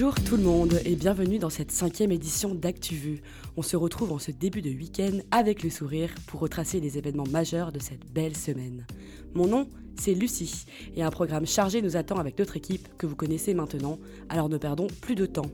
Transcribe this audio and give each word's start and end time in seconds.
Bonjour 0.00 0.14
tout 0.22 0.36
le 0.36 0.44
monde 0.44 0.80
et 0.84 0.94
bienvenue 0.94 1.40
dans 1.40 1.50
cette 1.50 1.72
cinquième 1.72 2.12
édition 2.12 2.54
d'ActuVu. 2.54 3.20
On 3.56 3.62
se 3.62 3.76
retrouve 3.76 4.12
en 4.12 4.20
ce 4.20 4.30
début 4.30 4.62
de 4.62 4.70
week-end 4.70 5.18
avec 5.32 5.64
le 5.64 5.70
sourire 5.70 6.14
pour 6.28 6.38
retracer 6.38 6.78
les 6.78 6.98
événements 6.98 7.26
majeurs 7.32 7.72
de 7.72 7.80
cette 7.80 8.06
belle 8.12 8.36
semaine. 8.36 8.86
Mon 9.34 9.48
nom, 9.48 9.68
c'est 9.98 10.14
Lucie 10.14 10.66
et 10.94 11.02
un 11.02 11.10
programme 11.10 11.46
chargé 11.46 11.82
nous 11.82 11.96
attend 11.96 12.14
avec 12.14 12.38
notre 12.38 12.56
équipe 12.56 12.86
que 12.96 13.08
vous 13.08 13.16
connaissez 13.16 13.54
maintenant, 13.54 13.98
alors 14.28 14.48
ne 14.48 14.56
perdons 14.56 14.86
plus 15.00 15.16
de 15.16 15.26
temps. 15.26 15.50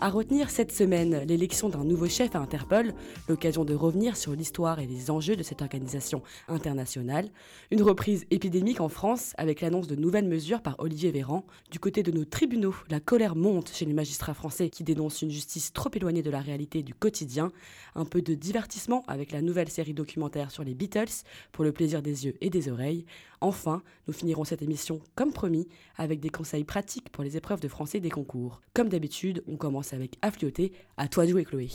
À 0.00 0.10
retenir 0.10 0.48
cette 0.48 0.70
semaine, 0.70 1.24
l'élection 1.26 1.68
d'un 1.68 1.82
nouveau 1.82 2.06
chef 2.06 2.36
à 2.36 2.38
Interpol, 2.38 2.94
l'occasion 3.28 3.64
de 3.64 3.74
revenir 3.74 4.16
sur 4.16 4.30
l'histoire 4.30 4.78
et 4.78 4.86
les 4.86 5.10
enjeux 5.10 5.34
de 5.34 5.42
cette 5.42 5.60
organisation 5.60 6.22
internationale, 6.46 7.28
une 7.72 7.82
reprise 7.82 8.24
épidémique 8.30 8.80
en 8.80 8.88
France 8.88 9.32
avec 9.38 9.60
l'annonce 9.60 9.88
de 9.88 9.96
nouvelles 9.96 10.28
mesures 10.28 10.62
par 10.62 10.76
Olivier 10.78 11.10
Véran. 11.10 11.44
Du 11.72 11.80
côté 11.80 12.04
de 12.04 12.12
nos 12.12 12.24
tribunaux, 12.24 12.76
la 12.90 13.00
colère 13.00 13.34
monte 13.34 13.72
chez 13.74 13.86
les 13.86 13.92
magistrats 13.92 14.34
français 14.34 14.70
qui 14.70 14.84
dénoncent 14.84 15.22
une 15.22 15.32
justice 15.32 15.72
trop 15.72 15.90
éloignée 15.92 16.22
de 16.22 16.30
la 16.30 16.40
réalité 16.40 16.84
du 16.84 16.94
quotidien. 16.94 17.50
Un 17.96 18.04
peu 18.04 18.22
de 18.22 18.34
divertissement 18.34 19.02
avec 19.08 19.32
la 19.32 19.42
nouvelle 19.42 19.68
série 19.68 19.94
documentaire 19.94 20.52
sur 20.52 20.62
les 20.62 20.74
Beatles 20.74 21.24
pour 21.50 21.64
le 21.64 21.72
plaisir 21.72 22.02
des 22.02 22.24
yeux 22.24 22.36
et 22.40 22.50
des 22.50 22.68
oreilles. 22.68 23.04
Enfin, 23.40 23.82
nous 24.06 24.12
finirons 24.12 24.44
cette 24.44 24.62
émission 24.62 25.00
comme 25.14 25.32
promis 25.32 25.68
avec 25.96 26.20
des 26.20 26.30
conseils 26.30 26.64
pratiques 26.64 27.10
pour 27.10 27.24
les 27.24 27.36
épreuves 27.36 27.60
de 27.60 27.68
français 27.68 28.00
des 28.00 28.10
concours. 28.10 28.60
Comme 28.74 28.88
d'habitude, 28.88 29.42
on 29.46 29.56
commence 29.56 29.92
avec 29.92 30.16
Afflioté. 30.22 30.72
À 30.96 31.08
toi 31.08 31.24
de 31.24 31.30
jouer, 31.30 31.44
Chloé. 31.44 31.68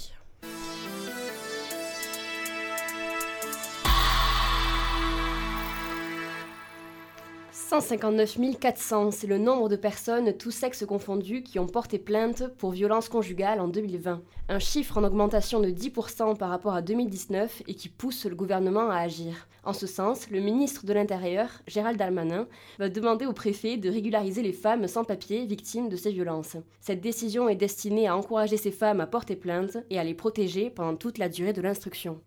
159 7.74 8.60
400, 8.60 9.10
c'est 9.10 9.26
le 9.26 9.40
nombre 9.40 9.68
de 9.68 9.76
personnes, 9.76 10.38
tous 10.38 10.52
sexes 10.52 10.86
confondus, 10.86 11.42
qui 11.42 11.58
ont 11.58 11.66
porté 11.66 11.98
plainte 11.98 12.44
pour 12.60 12.70
violence 12.70 13.10
conjugale 13.10 13.60
en 13.60 13.68
2020. 13.68 14.22
Un 14.50 14.60
chiffre 14.60 15.00
en 15.00 15.04
augmentation 15.04 15.60
de 15.60 15.70
10% 15.70 16.38
par 16.38 16.50
rapport 16.50 16.76
à 16.76 16.84
2019 16.84 17.64
et 17.68 17.74
qui 17.74 17.90
pousse 17.90 18.28
le 18.28 18.36
gouvernement 18.36 18.92
à 18.92 18.98
agir. 18.98 19.48
En 19.64 19.74
ce 19.74 19.88
sens, 19.88 20.30
le 20.30 20.40
ministre 20.40 20.86
de 20.86 20.94
l'Intérieur, 20.94 21.50
Gérald 21.66 21.98
Darmanin, 21.98 22.48
va 22.78 22.90
demander 22.90 23.26
au 23.26 23.34
préfet 23.34 23.78
de 23.78 23.90
régulariser 23.90 24.44
les 24.44 24.54
femmes 24.54 24.88
sans 24.88 25.04
papier 25.04 25.44
victimes 25.48 25.90
de 25.90 25.96
ces 25.96 26.12
violences. 26.12 26.58
Cette 26.80 27.02
décision 27.02 27.50
est 27.50 27.56
destinée 27.56 28.08
à 28.08 28.16
encourager 28.16 28.58
ces 28.58 28.72
femmes 28.72 29.02
à 29.02 29.08
porter 29.08 29.36
plainte 29.36 29.78
et 29.90 29.98
à 29.98 30.04
les 30.04 30.14
protéger 30.14 30.70
pendant 30.70 30.96
toute 30.96 31.18
la 31.18 31.28
durée 31.28 31.54
de 31.54 31.62
l'instruction. 31.64 32.22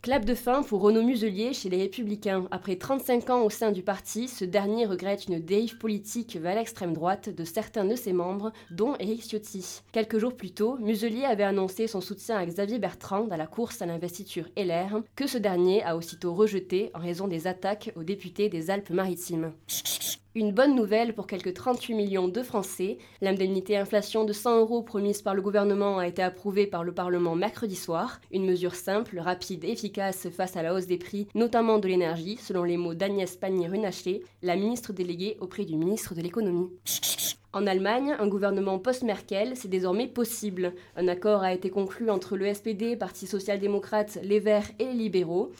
Clap 0.00 0.24
de 0.24 0.34
fin 0.34 0.62
pour 0.62 0.80
Renaud 0.80 1.02
Muselier 1.02 1.52
chez 1.52 1.68
les 1.68 1.82
Républicains. 1.82 2.46
Après 2.52 2.76
35 2.76 3.30
ans 3.30 3.42
au 3.42 3.50
sein 3.50 3.72
du 3.72 3.82
parti, 3.82 4.28
ce 4.28 4.44
dernier 4.44 4.67
regrette 4.86 5.26
une 5.26 5.38
dérive 5.38 5.78
politique 5.78 6.36
vers 6.36 6.54
l'extrême 6.54 6.92
droite 6.92 7.28
de 7.28 7.44
certains 7.44 7.84
de 7.84 7.96
ses 7.96 8.12
membres, 8.12 8.52
dont 8.70 8.94
Éric 8.98 9.22
Ciotti. 9.22 9.82
Quelques 9.92 10.18
jours 10.18 10.36
plus 10.36 10.50
tôt, 10.50 10.76
Muselier 10.78 11.24
avait 11.24 11.44
annoncé 11.44 11.86
son 11.86 12.00
soutien 12.00 12.36
à 12.36 12.46
Xavier 12.46 12.78
Bertrand 12.78 13.24
dans 13.24 13.36
la 13.36 13.46
course 13.46 13.82
à 13.82 13.86
l'investiture 13.86 14.48
LR, 14.56 15.02
que 15.16 15.26
ce 15.26 15.38
dernier 15.38 15.82
a 15.82 15.96
aussitôt 15.96 16.34
rejeté 16.34 16.90
en 16.94 17.00
raison 17.00 17.28
des 17.28 17.46
attaques 17.46 17.92
aux 17.96 18.04
députés 18.04 18.48
des 18.48 18.70
Alpes-Maritimes. 18.70 19.52
Une 20.38 20.52
bonne 20.52 20.76
nouvelle 20.76 21.14
pour 21.14 21.26
quelques 21.26 21.52
38 21.52 21.94
millions 21.94 22.28
de 22.28 22.42
Français. 22.44 22.98
L'indemnité 23.20 23.76
inflation 23.76 24.24
de 24.24 24.32
100 24.32 24.60
euros 24.60 24.82
promise 24.82 25.20
par 25.20 25.34
le 25.34 25.42
gouvernement 25.42 25.98
a 25.98 26.06
été 26.06 26.22
approuvée 26.22 26.68
par 26.68 26.84
le 26.84 26.92
Parlement 26.92 27.34
mercredi 27.34 27.74
soir. 27.74 28.20
Une 28.30 28.46
mesure 28.46 28.76
simple, 28.76 29.18
rapide 29.18 29.64
efficace 29.64 30.28
face 30.28 30.56
à 30.56 30.62
la 30.62 30.74
hausse 30.74 30.86
des 30.86 30.96
prix, 30.96 31.26
notamment 31.34 31.80
de 31.80 31.88
l'énergie, 31.88 32.36
selon 32.36 32.62
les 32.62 32.76
mots 32.76 32.94
d'Agnès 32.94 33.34
Pannier-Runacher, 33.34 34.22
la 34.42 34.54
ministre 34.54 34.92
déléguée 34.92 35.36
auprès 35.40 35.64
du 35.64 35.74
ministre 35.74 36.14
de 36.14 36.22
l'économie. 36.22 36.70
En 37.52 37.66
Allemagne, 37.66 38.14
un 38.16 38.28
gouvernement 38.28 38.78
post-Merkel, 38.78 39.54
c'est 39.56 39.66
désormais 39.66 40.06
possible. 40.06 40.72
Un 40.94 41.08
accord 41.08 41.42
a 41.42 41.52
été 41.52 41.68
conclu 41.68 42.10
entre 42.10 42.36
le 42.36 42.54
SPD, 42.54 42.94
Parti 42.94 43.26
social-démocrate, 43.26 44.20
les 44.22 44.38
Verts 44.38 44.70
et 44.78 44.84
les 44.84 44.94
libéraux. 44.94 45.50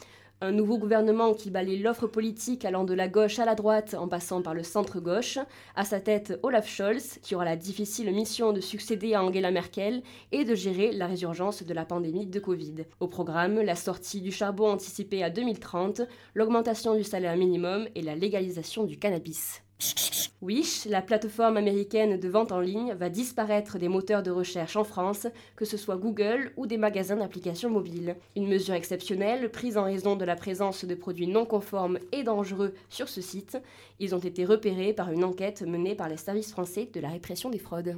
Un 0.40 0.52
nouveau 0.52 0.78
gouvernement 0.78 1.34
qui 1.34 1.50
balaye 1.50 1.80
l'offre 1.80 2.06
politique 2.06 2.64
allant 2.64 2.84
de 2.84 2.94
la 2.94 3.08
gauche 3.08 3.40
à 3.40 3.44
la 3.44 3.56
droite 3.56 3.94
en 3.98 4.06
passant 4.06 4.40
par 4.40 4.54
le 4.54 4.62
centre-gauche. 4.62 5.40
À 5.74 5.84
sa 5.84 5.98
tête, 5.98 6.38
Olaf 6.44 6.68
Scholz, 6.68 7.18
qui 7.22 7.34
aura 7.34 7.44
la 7.44 7.56
difficile 7.56 8.12
mission 8.12 8.52
de 8.52 8.60
succéder 8.60 9.14
à 9.14 9.24
Angela 9.24 9.50
Merkel 9.50 10.00
et 10.30 10.44
de 10.44 10.54
gérer 10.54 10.92
la 10.92 11.08
résurgence 11.08 11.64
de 11.64 11.74
la 11.74 11.84
pandémie 11.84 12.26
de 12.26 12.38
Covid. 12.38 12.84
Au 13.00 13.08
programme, 13.08 13.60
la 13.60 13.74
sortie 13.74 14.20
du 14.20 14.30
charbon 14.30 14.70
anticipée 14.70 15.24
à 15.24 15.30
2030, 15.30 16.02
l'augmentation 16.36 16.94
du 16.94 17.02
salaire 17.02 17.36
minimum 17.36 17.88
et 17.96 18.02
la 18.02 18.14
légalisation 18.14 18.84
du 18.84 18.96
cannabis. 18.96 19.62
Wish, 20.40 20.84
la 20.84 21.02
plateforme 21.02 21.56
américaine 21.56 22.18
de 22.18 22.28
vente 22.28 22.52
en 22.52 22.60
ligne, 22.60 22.94
va 22.94 23.10
disparaître 23.10 23.76
des 23.76 23.88
moteurs 23.88 24.22
de 24.22 24.30
recherche 24.30 24.76
en 24.76 24.84
France, 24.84 25.26
que 25.56 25.64
ce 25.64 25.76
soit 25.76 25.96
Google 25.96 26.52
ou 26.56 26.66
des 26.66 26.76
magasins 26.76 27.16
d'applications 27.16 27.70
mobiles. 27.70 28.16
Une 28.36 28.46
mesure 28.46 28.74
exceptionnelle 28.74 29.50
prise 29.50 29.76
en 29.76 29.84
raison 29.84 30.14
de 30.14 30.24
la 30.24 30.36
présence 30.36 30.84
de 30.84 30.94
produits 30.94 31.26
non 31.26 31.44
conformes 31.44 31.98
et 32.12 32.22
dangereux 32.22 32.72
sur 32.88 33.08
ce 33.08 33.20
site. 33.20 33.58
Ils 33.98 34.14
ont 34.14 34.20
été 34.20 34.44
repérés 34.44 34.92
par 34.92 35.10
une 35.10 35.24
enquête 35.24 35.62
menée 35.62 35.96
par 35.96 36.08
les 36.08 36.16
services 36.16 36.52
français 36.52 36.88
de 36.92 37.00
la 37.00 37.08
répression 37.08 37.50
des 37.50 37.58
fraudes. 37.58 37.96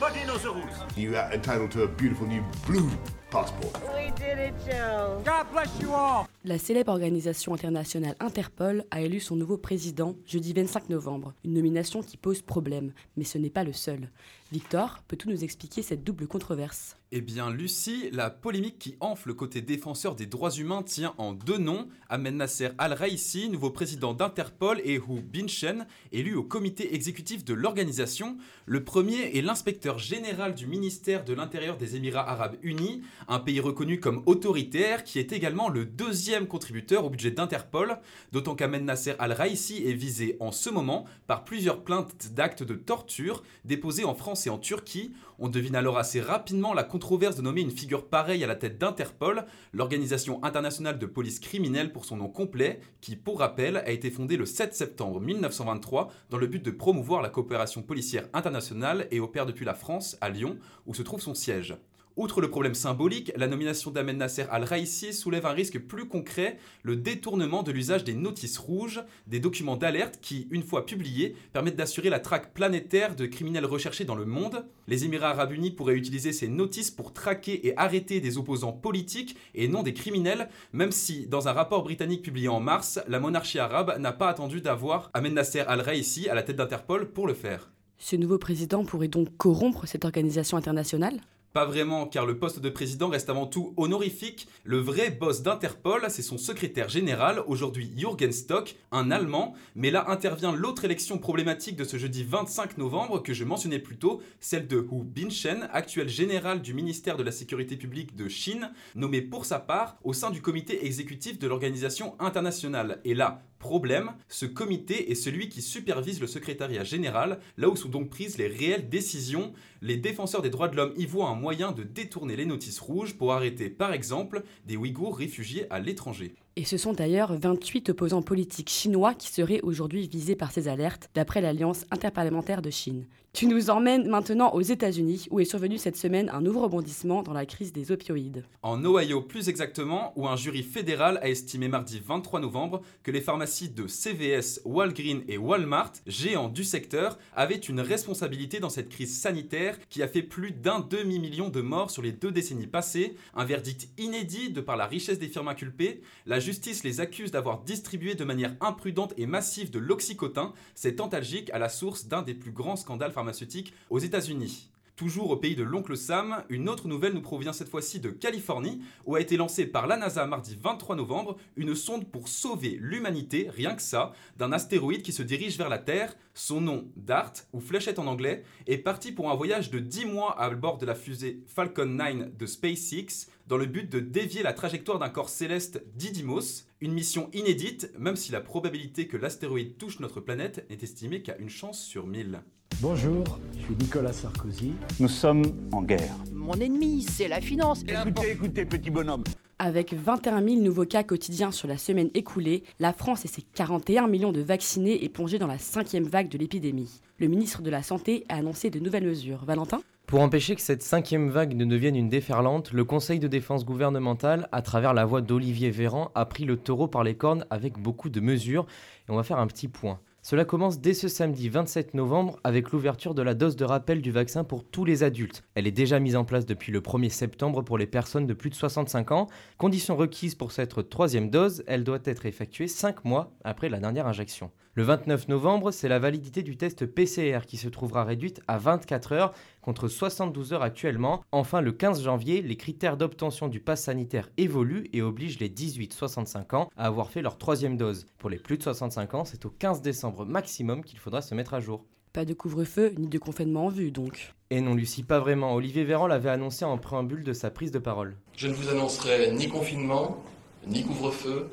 Everybody 0.00 0.26
knows 0.26 0.42
the 0.42 0.50
rules. 0.50 0.96
You 0.96 1.16
are 1.16 1.32
entitled 1.32 1.72
to 1.72 1.82
a 1.82 1.88
beautiful 1.88 2.24
new 2.24 2.44
blue 2.68 2.88
passport. 3.30 3.74
We 3.96 4.12
did 4.12 4.38
it, 4.38 4.54
Joe. 4.64 5.20
God 5.24 5.46
bless 5.50 5.68
you 5.80 5.92
all. 5.92 6.28
La 6.44 6.56
célèbre 6.56 6.92
organisation 6.92 7.52
internationale 7.52 8.14
Interpol 8.20 8.84
a 8.92 9.00
élu 9.00 9.18
son 9.18 9.34
nouveau 9.34 9.56
président 9.56 10.14
jeudi 10.24 10.52
25 10.52 10.88
novembre, 10.88 11.34
une 11.44 11.54
nomination 11.54 12.00
qui 12.02 12.16
pose 12.16 12.42
problème, 12.42 12.92
mais 13.16 13.24
ce 13.24 13.38
n'est 13.38 13.50
pas 13.50 13.64
le 13.64 13.72
seul. 13.72 14.08
Victor, 14.50 15.02
peux-tu 15.08 15.28
nous 15.28 15.44
expliquer 15.44 15.82
cette 15.82 16.04
double 16.04 16.26
controverse? 16.26 16.96
Eh 17.10 17.22
bien, 17.22 17.50
Lucie, 17.50 18.10
la 18.12 18.28
polémique 18.28 18.78
qui 18.78 18.96
enfle 19.00 19.28
le 19.28 19.34
côté 19.34 19.62
défenseur 19.62 20.14
des 20.14 20.26
droits 20.26 20.50
humains 20.50 20.82
tient 20.82 21.14
en 21.16 21.32
deux 21.32 21.56
noms. 21.56 21.88
Ahmed 22.10 22.34
Nasser 22.34 22.68
Al-Raisi, 22.76 23.48
nouveau 23.48 23.70
président 23.70 24.12
d'Interpol, 24.12 24.80
et 24.84 24.96
Hu 24.96 25.22
Binchen, 25.22 25.86
élu 26.12 26.34
au 26.34 26.42
comité 26.42 26.94
exécutif 26.94 27.46
de 27.46 27.54
l'organisation. 27.54 28.36
Le 28.66 28.84
premier 28.84 29.36
est 29.38 29.40
l'inspecteur 29.40 29.98
général 29.98 30.54
du 30.54 30.66
ministère 30.66 31.24
de 31.24 31.32
l'Intérieur 31.32 31.78
des 31.78 31.96
Émirats 31.96 32.28
Arabes 32.28 32.56
Unis, 32.62 33.02
un 33.26 33.38
pays 33.38 33.60
reconnu 33.60 34.00
comme 34.00 34.22
autoritaire 34.26 35.02
qui 35.02 35.18
est 35.18 35.32
également 35.32 35.70
le 35.70 35.86
deuxième 35.86 36.46
contributeur 36.46 37.06
au 37.06 37.10
budget 37.10 37.30
d'Interpol, 37.30 37.98
d'autant 38.32 38.54
qu'Ahmed 38.54 38.82
Nasser 38.82 39.14
Al-Raisi 39.18 39.82
est 39.86 39.94
visé 39.94 40.36
en 40.40 40.52
ce 40.52 40.68
moment 40.68 41.06
par 41.26 41.44
plusieurs 41.44 41.84
plaintes 41.84 42.34
d'actes 42.34 42.62
de 42.62 42.74
torture 42.74 43.42
déposées 43.64 44.04
en 44.04 44.14
France 44.14 44.37
et 44.46 44.50
en 44.50 44.58
Turquie. 44.58 45.12
On 45.38 45.48
devine 45.48 45.76
alors 45.76 45.98
assez 45.98 46.20
rapidement 46.20 46.74
la 46.74 46.84
controverse 46.84 47.36
de 47.36 47.42
nommer 47.42 47.60
une 47.60 47.70
figure 47.70 48.06
pareille 48.06 48.44
à 48.44 48.46
la 48.46 48.56
tête 48.56 48.78
d'Interpol, 48.78 49.44
l'organisation 49.72 50.42
internationale 50.44 50.98
de 50.98 51.06
police 51.06 51.40
criminelle 51.40 51.92
pour 51.92 52.04
son 52.04 52.16
nom 52.16 52.28
complet, 52.28 52.80
qui, 53.00 53.16
pour 53.16 53.40
rappel, 53.40 53.78
a 53.78 53.90
été 53.90 54.10
fondée 54.10 54.36
le 54.36 54.46
7 54.46 54.74
septembre 54.74 55.20
1923 55.20 56.10
dans 56.30 56.38
le 56.38 56.46
but 56.46 56.64
de 56.64 56.70
promouvoir 56.70 57.22
la 57.22 57.28
coopération 57.28 57.82
policière 57.82 58.28
internationale 58.32 59.08
et 59.10 59.20
opère 59.20 59.46
depuis 59.46 59.64
la 59.64 59.74
France, 59.74 60.16
à 60.20 60.28
Lyon, 60.28 60.58
où 60.86 60.94
se 60.94 61.02
trouve 61.02 61.20
son 61.20 61.34
siège. 61.34 61.76
Outre 62.18 62.40
le 62.40 62.50
problème 62.50 62.74
symbolique, 62.74 63.30
la 63.36 63.46
nomination 63.46 63.92
d'Ahmed 63.92 64.16
Nasser 64.16 64.46
al-Raisi 64.50 65.12
soulève 65.12 65.46
un 65.46 65.52
risque 65.52 65.78
plus 65.78 66.08
concret, 66.08 66.58
le 66.82 66.96
détournement 66.96 67.62
de 67.62 67.70
l'usage 67.70 68.02
des 68.02 68.14
notices 68.14 68.58
rouges, 68.58 69.04
des 69.28 69.38
documents 69.38 69.76
d'alerte 69.76 70.18
qui, 70.20 70.48
une 70.50 70.64
fois 70.64 70.84
publiés, 70.84 71.36
permettent 71.52 71.76
d'assurer 71.76 72.10
la 72.10 72.18
traque 72.18 72.52
planétaire 72.54 73.14
de 73.14 73.26
criminels 73.26 73.66
recherchés 73.66 74.04
dans 74.04 74.16
le 74.16 74.24
monde. 74.24 74.66
Les 74.88 75.04
Émirats 75.04 75.30
arabes 75.30 75.52
unis 75.52 75.70
pourraient 75.70 75.94
utiliser 75.94 76.32
ces 76.32 76.48
notices 76.48 76.90
pour 76.90 77.12
traquer 77.12 77.68
et 77.68 77.78
arrêter 77.78 78.20
des 78.20 78.36
opposants 78.36 78.72
politiques 78.72 79.36
et 79.54 79.68
non 79.68 79.84
des 79.84 79.94
criminels, 79.94 80.48
même 80.72 80.90
si, 80.90 81.28
dans 81.28 81.46
un 81.46 81.52
rapport 81.52 81.84
britannique 81.84 82.22
publié 82.22 82.48
en 82.48 82.58
mars, 82.58 82.98
la 83.06 83.20
monarchie 83.20 83.60
arabe 83.60 83.96
n'a 84.00 84.10
pas 84.10 84.28
attendu 84.28 84.60
d'avoir 84.60 85.08
Ahmed 85.14 85.34
Nasser 85.34 85.60
al-Raisi 85.60 86.28
à 86.28 86.34
la 86.34 86.42
tête 86.42 86.56
d'Interpol 86.56 87.12
pour 87.12 87.28
le 87.28 87.34
faire. 87.34 87.70
Ce 87.96 88.16
nouveau 88.16 88.38
président 88.38 88.84
pourrait 88.84 89.06
donc 89.06 89.36
corrompre 89.36 89.86
cette 89.86 90.04
organisation 90.04 90.56
internationale? 90.56 91.20
Pas 91.58 91.64
vraiment, 91.64 92.06
car 92.06 92.24
le 92.24 92.38
poste 92.38 92.60
de 92.60 92.70
président 92.70 93.08
reste 93.08 93.30
avant 93.30 93.48
tout 93.48 93.74
honorifique. 93.76 94.46
Le 94.62 94.78
vrai 94.78 95.10
boss 95.10 95.42
d'Interpol, 95.42 96.06
c'est 96.08 96.22
son 96.22 96.38
secrétaire 96.38 96.88
général, 96.88 97.42
aujourd'hui 97.48 97.90
Jürgen 97.96 98.30
Stock, 98.30 98.76
un 98.92 99.10
Allemand. 99.10 99.54
Mais 99.74 99.90
là 99.90 100.08
intervient 100.08 100.52
l'autre 100.52 100.84
élection 100.84 101.18
problématique 101.18 101.74
de 101.74 101.82
ce 101.82 101.96
jeudi 101.96 102.22
25 102.22 102.78
novembre 102.78 103.24
que 103.24 103.34
je 103.34 103.42
mentionnais 103.42 103.80
plus 103.80 103.96
tôt, 103.96 104.22
celle 104.38 104.68
de 104.68 104.76
Hu 104.76 105.02
Binchen, 105.02 105.68
actuel 105.72 106.08
général 106.08 106.62
du 106.62 106.74
ministère 106.74 107.16
de 107.16 107.24
la 107.24 107.32
Sécurité 107.32 107.76
publique 107.76 108.14
de 108.14 108.28
Chine, 108.28 108.70
nommé 108.94 109.20
pour 109.20 109.44
sa 109.44 109.58
part 109.58 109.96
au 110.04 110.12
sein 110.12 110.30
du 110.30 110.40
comité 110.40 110.86
exécutif 110.86 111.40
de 111.40 111.48
l'organisation 111.48 112.14
internationale. 112.20 113.00
Et 113.04 113.14
là, 113.14 113.42
Problème, 113.58 114.12
ce 114.28 114.46
comité 114.46 115.10
est 115.10 115.16
celui 115.16 115.48
qui 115.48 115.62
supervise 115.62 116.20
le 116.20 116.28
secrétariat 116.28 116.84
général, 116.84 117.40
là 117.56 117.68
où 117.68 117.74
sont 117.74 117.88
donc 117.88 118.08
prises 118.08 118.38
les 118.38 118.46
réelles 118.46 118.88
décisions. 118.88 119.52
Les 119.82 119.96
défenseurs 119.96 120.42
des 120.42 120.50
droits 120.50 120.68
de 120.68 120.76
l'homme 120.76 120.94
y 120.96 121.06
voient 121.06 121.28
un 121.28 121.34
moyen 121.34 121.72
de 121.72 121.82
détourner 121.82 122.36
les 122.36 122.46
notices 122.46 122.78
rouges 122.78 123.18
pour 123.18 123.32
arrêter 123.32 123.68
par 123.68 123.92
exemple 123.92 124.44
des 124.64 124.76
Ouïghours 124.76 125.18
réfugiés 125.18 125.66
à 125.70 125.80
l'étranger. 125.80 126.34
Et 126.58 126.64
ce 126.64 126.76
sont 126.76 126.92
d'ailleurs 126.92 127.38
28 127.38 127.90
opposants 127.90 128.20
politiques 128.20 128.68
chinois 128.68 129.14
qui 129.14 129.28
seraient 129.28 129.60
aujourd'hui 129.60 130.08
visés 130.08 130.34
par 130.34 130.50
ces 130.50 130.66
alertes, 130.66 131.08
d'après 131.14 131.40
l'Alliance 131.40 131.84
interparlementaire 131.92 132.62
de 132.62 132.70
Chine. 132.70 133.06
Tu 133.34 133.46
nous 133.46 133.70
emmènes 133.70 134.08
maintenant 134.08 134.52
aux 134.54 134.62
États-Unis, 134.62 135.28
où 135.30 135.38
est 135.38 135.44
survenu 135.44 135.78
cette 135.78 135.96
semaine 135.96 136.30
un 136.30 136.40
nouveau 136.40 136.62
rebondissement 136.62 137.22
dans 137.22 137.34
la 137.34 137.46
crise 137.46 137.72
des 137.72 137.92
opioïdes. 137.92 138.44
En 138.62 138.84
Ohio 138.84 139.20
plus 139.20 139.48
exactement, 139.48 140.12
où 140.16 140.26
un 140.26 140.34
jury 140.34 140.64
fédéral 140.64 141.20
a 141.22 141.28
estimé 141.28 141.68
mardi 141.68 142.02
23 142.04 142.40
novembre 142.40 142.80
que 143.04 143.12
les 143.12 143.20
pharmacies 143.20 143.68
de 143.68 143.86
CVS, 143.86 144.62
Walgreens 144.64 145.22
et 145.28 145.38
Walmart, 145.38 145.92
géants 146.06 146.48
du 146.48 146.64
secteur, 146.64 147.18
avaient 147.36 147.54
une 147.54 147.80
responsabilité 147.80 148.58
dans 148.58 148.70
cette 148.70 148.88
crise 148.88 149.16
sanitaire 149.16 149.78
qui 149.88 150.02
a 150.02 150.08
fait 150.08 150.22
plus 150.22 150.50
d'un 150.50 150.80
demi-million 150.80 151.50
de 151.50 151.60
morts 151.60 151.92
sur 151.92 152.02
les 152.02 152.12
deux 152.12 152.32
décennies 152.32 152.66
passées, 152.66 153.14
un 153.36 153.44
verdict 153.44 153.88
inédit 153.98 154.50
de 154.50 154.62
par 154.62 154.76
la 154.76 154.86
richesse 154.86 155.20
des 155.20 155.28
firmes 155.28 155.48
inculpées. 155.48 156.00
La 156.26 156.40
justice 156.48 156.82
les 156.82 157.00
accuse 157.02 157.30
d'avoir 157.30 157.60
distribué 157.60 158.14
de 158.14 158.24
manière 158.24 158.56
imprudente 158.62 159.12
et 159.18 159.26
massive 159.26 159.70
de 159.70 159.78
l'oxycotin, 159.78 160.54
cet 160.74 160.98
antalgique 160.98 161.50
à 161.50 161.58
la 161.58 161.68
source 161.68 162.06
d'un 162.06 162.22
des 162.22 162.32
plus 162.32 162.52
grands 162.52 162.76
scandales 162.76 163.12
pharmaceutiques 163.12 163.74
aux 163.90 163.98
États-Unis. 163.98 164.70
Toujours 164.96 165.30
au 165.30 165.36
pays 165.36 165.54
de 165.54 165.62
l'oncle 165.62 165.96
Sam, 165.96 166.42
une 166.48 166.70
autre 166.70 166.88
nouvelle 166.88 167.12
nous 167.12 167.20
provient 167.20 167.52
cette 167.52 167.68
fois-ci 167.68 168.00
de 168.00 168.10
Californie, 168.10 168.80
où 169.04 169.14
a 169.14 169.20
été 169.20 169.36
lancée 169.36 169.66
par 169.66 169.86
la 169.86 169.98
NASA 169.98 170.26
mardi 170.26 170.58
23 170.60 170.96
novembre 170.96 171.36
une 171.54 171.74
sonde 171.74 172.10
pour 172.10 172.28
sauver 172.28 172.78
l'humanité, 172.80 173.48
rien 173.48 173.74
que 173.74 173.82
ça, 173.82 174.12
d'un 174.38 174.50
astéroïde 174.50 175.02
qui 175.02 175.12
se 175.12 175.22
dirige 175.22 175.58
vers 175.58 175.68
la 175.68 175.78
Terre. 175.78 176.16
Son 176.34 176.60
nom, 176.60 176.88
DART, 176.96 177.34
ou 177.52 177.60
fléchette 177.60 177.98
en 177.98 178.06
anglais, 178.06 178.42
est 178.66 178.78
parti 178.78 179.12
pour 179.12 179.30
un 179.30 179.36
voyage 179.36 179.70
de 179.70 179.78
10 179.78 180.06
mois 180.06 180.40
à 180.40 180.48
bord 180.50 180.78
de 180.78 180.86
la 180.86 180.94
fusée 180.94 181.42
Falcon 181.46 181.84
9 181.84 182.36
de 182.36 182.46
SpaceX, 182.46 183.28
dans 183.48 183.56
le 183.56 183.66
but 183.66 183.90
de 183.90 183.98
dévier 183.98 184.42
la 184.42 184.52
trajectoire 184.52 184.98
d'un 184.98 185.08
corps 185.08 185.30
céleste 185.30 185.82
Didymos, 185.94 186.66
une 186.82 186.92
mission 186.92 187.30
inédite, 187.32 187.90
même 187.98 188.14
si 188.14 188.30
la 188.30 188.42
probabilité 188.42 189.08
que 189.08 189.16
l'astéroïde 189.16 189.78
touche 189.78 190.00
notre 190.00 190.20
planète 190.20 190.66
n'est 190.68 190.78
estimée 190.82 191.22
qu'à 191.22 191.36
une 191.38 191.48
chance 191.48 191.80
sur 191.80 192.06
1000. 192.06 192.42
Bonjour, 192.80 193.24
je 193.56 193.64
suis 193.64 193.74
Nicolas 193.74 194.12
Sarkozy. 194.12 194.74
Nous 195.00 195.08
sommes 195.08 195.44
en 195.72 195.82
guerre. 195.82 196.14
Mon 196.30 196.52
ennemi, 196.60 197.02
c'est 197.02 197.26
la 197.26 197.40
finance. 197.40 197.82
Écoutez, 197.88 198.32
écoutez, 198.32 198.66
petit 198.66 198.90
bonhomme. 198.90 199.24
Avec 199.58 199.94
21 199.94 200.44
000 200.44 200.60
nouveaux 200.60 200.84
cas 200.84 201.02
quotidiens 201.02 201.50
sur 201.50 201.68
la 201.68 201.78
semaine 201.78 202.10
écoulée, 202.12 202.62
la 202.78 202.92
France 202.92 203.24
et 203.24 203.28
ses 203.28 203.42
41 203.42 204.08
millions 204.08 204.30
de 204.30 204.42
vaccinés 204.42 205.02
est 205.02 205.08
plongée 205.08 205.38
dans 205.38 205.46
la 205.46 205.58
cinquième 205.58 206.04
vague 206.04 206.28
de 206.28 206.38
l'épidémie. 206.38 207.00
Le 207.18 207.28
ministre 207.28 207.62
de 207.62 207.70
la 207.70 207.82
Santé 207.82 208.24
a 208.28 208.36
annoncé 208.36 208.68
de 208.68 208.78
nouvelles 208.78 209.06
mesures. 209.06 209.44
Valentin? 209.46 209.80
Pour 210.08 210.22
empêcher 210.22 210.54
que 210.54 210.62
cette 210.62 210.82
cinquième 210.82 211.28
vague 211.28 211.54
ne 211.54 211.66
devienne 211.66 211.94
une 211.94 212.08
déferlante, 212.08 212.72
le 212.72 212.82
Conseil 212.82 213.18
de 213.18 213.28
défense 213.28 213.66
gouvernementale, 213.66 214.48
à 214.52 214.62
travers 214.62 214.94
la 214.94 215.04
voix 215.04 215.20
d'Olivier 215.20 215.68
Véran, 215.68 216.10
a 216.14 216.24
pris 216.24 216.46
le 216.46 216.56
taureau 216.56 216.88
par 216.88 217.04
les 217.04 217.14
cornes 217.14 217.44
avec 217.50 217.78
beaucoup 217.78 218.08
de 218.08 218.20
mesures. 218.20 218.66
Et 219.06 219.12
on 219.12 219.16
va 219.16 219.22
faire 219.22 219.38
un 219.38 219.46
petit 219.46 219.68
point. 219.68 220.00
Cela 220.22 220.46
commence 220.46 220.80
dès 220.80 220.94
ce 220.94 221.08
samedi 221.08 221.50
27 221.50 221.92
novembre 221.92 222.38
avec 222.42 222.70
l'ouverture 222.70 223.14
de 223.14 223.20
la 223.20 223.34
dose 223.34 223.54
de 223.56 223.66
rappel 223.66 224.00
du 224.00 224.10
vaccin 224.10 224.44
pour 224.44 224.64
tous 224.64 224.86
les 224.86 225.02
adultes. 225.02 225.44
Elle 225.54 225.66
est 225.66 225.72
déjà 225.72 226.00
mise 226.00 226.16
en 226.16 226.24
place 226.24 226.46
depuis 226.46 226.72
le 226.72 226.80
1er 226.80 227.10
septembre 227.10 227.60
pour 227.60 227.76
les 227.76 227.86
personnes 227.86 228.26
de 228.26 228.32
plus 228.32 228.48
de 228.48 228.54
65 228.54 229.12
ans. 229.12 229.26
Condition 229.58 229.94
requise 229.94 230.34
pour 230.34 230.52
cette 230.52 230.88
troisième 230.88 231.28
dose, 231.28 231.64
elle 231.66 231.84
doit 231.84 232.00
être 232.06 232.24
effectuée 232.24 232.66
5 232.66 233.04
mois 233.04 233.30
après 233.44 233.68
la 233.68 233.78
dernière 233.78 234.06
injection. 234.06 234.50
Le 234.78 234.84
29 234.84 235.26
novembre, 235.26 235.72
c'est 235.72 235.88
la 235.88 235.98
validité 235.98 236.44
du 236.44 236.56
test 236.56 236.86
PCR 236.86 237.40
qui 237.48 237.56
se 237.56 237.66
trouvera 237.66 238.04
réduite 238.04 238.40
à 238.46 238.58
24 238.58 239.10
heures 239.10 239.32
contre 239.60 239.88
72 239.88 240.52
heures 240.52 240.62
actuellement. 240.62 241.24
Enfin, 241.32 241.60
le 241.60 241.72
15 241.72 242.04
janvier, 242.04 242.42
les 242.42 242.56
critères 242.56 242.96
d'obtention 242.96 243.48
du 243.48 243.58
pass 243.58 243.82
sanitaire 243.82 244.30
évoluent 244.36 244.88
et 244.92 245.02
obligent 245.02 245.40
les 245.40 245.48
18-65 245.48 246.54
ans 246.54 246.70
à 246.76 246.86
avoir 246.86 247.10
fait 247.10 247.22
leur 247.22 247.38
troisième 247.38 247.76
dose. 247.76 248.06
Pour 248.18 248.30
les 248.30 248.36
plus 248.36 248.56
de 248.56 248.62
65 248.62 249.14
ans, 249.14 249.24
c'est 249.24 249.44
au 249.46 249.50
15 249.50 249.82
décembre 249.82 250.24
maximum 250.24 250.84
qu'il 250.84 251.00
faudra 251.00 251.22
se 251.22 251.34
mettre 251.34 251.54
à 251.54 251.60
jour. 251.60 251.84
Pas 252.12 252.24
de 252.24 252.34
couvre-feu 252.34 252.94
ni 252.98 253.08
de 253.08 253.18
confinement 253.18 253.66
en 253.66 253.70
vue 253.70 253.90
donc. 253.90 254.32
Et 254.50 254.60
non, 254.60 254.76
Lucie, 254.76 255.02
pas 255.02 255.18
vraiment. 255.18 255.54
Olivier 255.56 255.82
Véran 255.82 256.06
l'avait 256.06 256.30
annoncé 256.30 256.64
en 256.64 256.78
préambule 256.78 257.24
de 257.24 257.32
sa 257.32 257.50
prise 257.50 257.72
de 257.72 257.80
parole. 257.80 258.16
Je 258.36 258.46
ne 258.46 258.52
vous 258.52 258.68
annoncerai 258.68 259.32
ni 259.32 259.48
confinement, 259.48 260.22
ni 260.68 260.84
couvre-feu, 260.84 261.50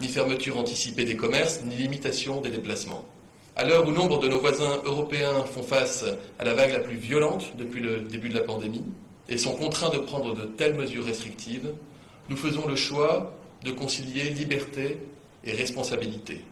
ni 0.00 0.08
fermeture 0.08 0.58
anticipée 0.58 1.04
des 1.04 1.16
commerces, 1.16 1.62
ni 1.64 1.76
limitation 1.76 2.40
des 2.40 2.50
déplacements. 2.50 3.04
À 3.56 3.64
l'heure 3.64 3.88
où 3.88 3.90
nombre 3.90 4.20
de 4.20 4.28
nos 4.28 4.38
voisins 4.38 4.80
européens 4.84 5.44
font 5.44 5.62
face 5.62 6.04
à 6.38 6.44
la 6.44 6.54
vague 6.54 6.72
la 6.72 6.78
plus 6.78 6.96
violente 6.96 7.56
depuis 7.58 7.80
le 7.80 8.02
début 8.02 8.28
de 8.28 8.34
la 8.34 8.44
pandémie 8.44 8.84
et 9.28 9.36
sont 9.36 9.54
contraints 9.54 9.90
de 9.90 9.98
prendre 9.98 10.34
de 10.34 10.42
telles 10.42 10.74
mesures 10.74 11.04
restrictives, 11.04 11.72
nous 12.28 12.36
faisons 12.36 12.68
le 12.68 12.76
choix 12.76 13.34
de 13.64 13.72
concilier 13.72 14.30
liberté 14.30 14.98
et 15.44 15.52
responsabilité. 15.52 16.44